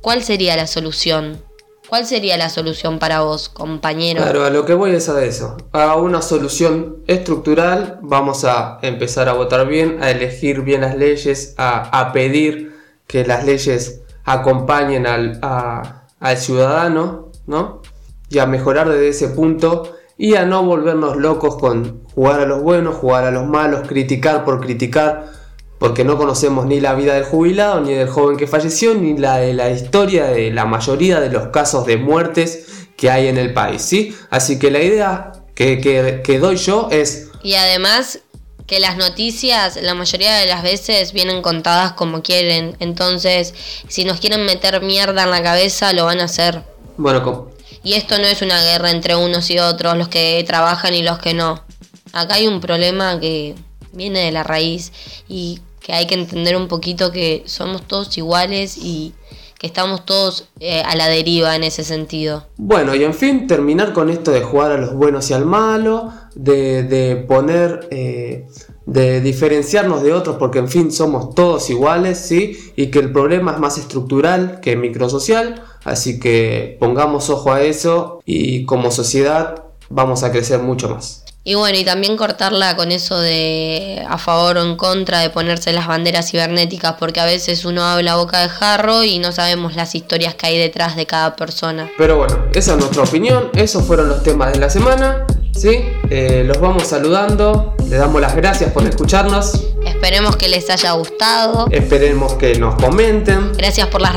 [0.00, 1.42] ¿cuál sería la solución?
[1.88, 4.22] ¿Cuál sería la solución para vos, compañero?
[4.22, 5.56] Claro, a lo que voy es a eso.
[5.72, 11.54] A una solución estructural, vamos a empezar a votar bien, a elegir bien las leyes,
[11.56, 12.76] a, a pedir
[13.06, 17.82] que las leyes acompañen al, a, al ciudadano, ¿no?
[18.30, 22.62] Y a mejorar desde ese punto y a no volvernos locos con jugar a los
[22.62, 25.30] buenos, jugar a los malos, criticar por criticar,
[25.78, 29.36] porque no conocemos ni la vida del jubilado, ni del joven que falleció, ni la
[29.36, 33.54] de la historia de la mayoría de los casos de muertes que hay en el
[33.54, 34.14] país, ¿sí?
[34.28, 37.30] Así que la idea que, doy yo es...
[37.42, 38.20] Y además
[38.68, 42.76] que las noticias la mayoría de las veces vienen contadas como quieren.
[42.80, 43.54] Entonces,
[43.88, 46.62] si nos quieren meter mierda en la cabeza, lo van a hacer.
[46.98, 47.50] Bueno,
[47.82, 51.18] Y esto no es una guerra entre unos y otros, los que trabajan y los
[51.18, 51.64] que no.
[52.12, 53.54] Acá hay un problema que
[53.92, 54.92] viene de la raíz
[55.28, 59.14] y que hay que entender un poquito que somos todos iguales y
[59.58, 62.46] que estamos todos eh, a la deriva en ese sentido.
[62.56, 66.12] Bueno, y en fin, terminar con esto de jugar a los buenos y al malo,
[66.36, 68.46] de, de poner, eh,
[68.86, 72.56] de diferenciarnos de otros, porque en fin somos todos iguales, ¿sí?
[72.76, 78.20] Y que el problema es más estructural que microsocial, así que pongamos ojo a eso
[78.24, 81.24] y como sociedad vamos a crecer mucho más.
[81.44, 85.72] Y bueno, y también cortarla con eso de a favor o en contra de ponerse
[85.72, 89.94] las banderas cibernéticas, porque a veces uno habla boca de jarro y no sabemos las
[89.94, 91.88] historias que hay detrás de cada persona.
[91.96, 95.80] Pero bueno, esa es nuestra opinión, esos fueron los temas de la semana, ¿sí?
[96.10, 99.52] Eh, los vamos saludando, les damos las gracias por escucharnos.
[99.98, 101.66] Esperemos que les haya gustado.
[101.72, 103.52] Esperemos que nos comenten.
[103.54, 104.14] Gracias por las,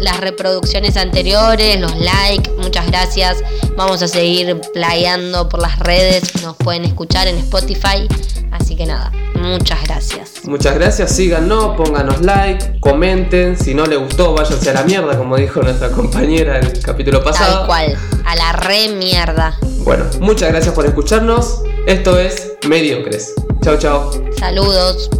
[0.00, 3.42] las reproducciones anteriores, los likes, muchas gracias.
[3.74, 8.06] Vamos a seguir playando por las redes, nos pueden escuchar en Spotify.
[8.50, 9.10] Así que nada,
[9.42, 10.44] muchas gracias.
[10.44, 13.56] Muchas gracias, síganos, pónganos like, comenten.
[13.56, 17.22] Si no les gustó, váyanse a la mierda, como dijo nuestra compañera en el capítulo
[17.22, 17.58] pasado.
[17.58, 19.58] Tal cual, a la re mierda.
[19.84, 21.62] Bueno, muchas gracias por escucharnos.
[21.86, 23.34] Esto es Mediocres.
[23.62, 24.10] Chao, chao.
[24.38, 25.10] Saludos.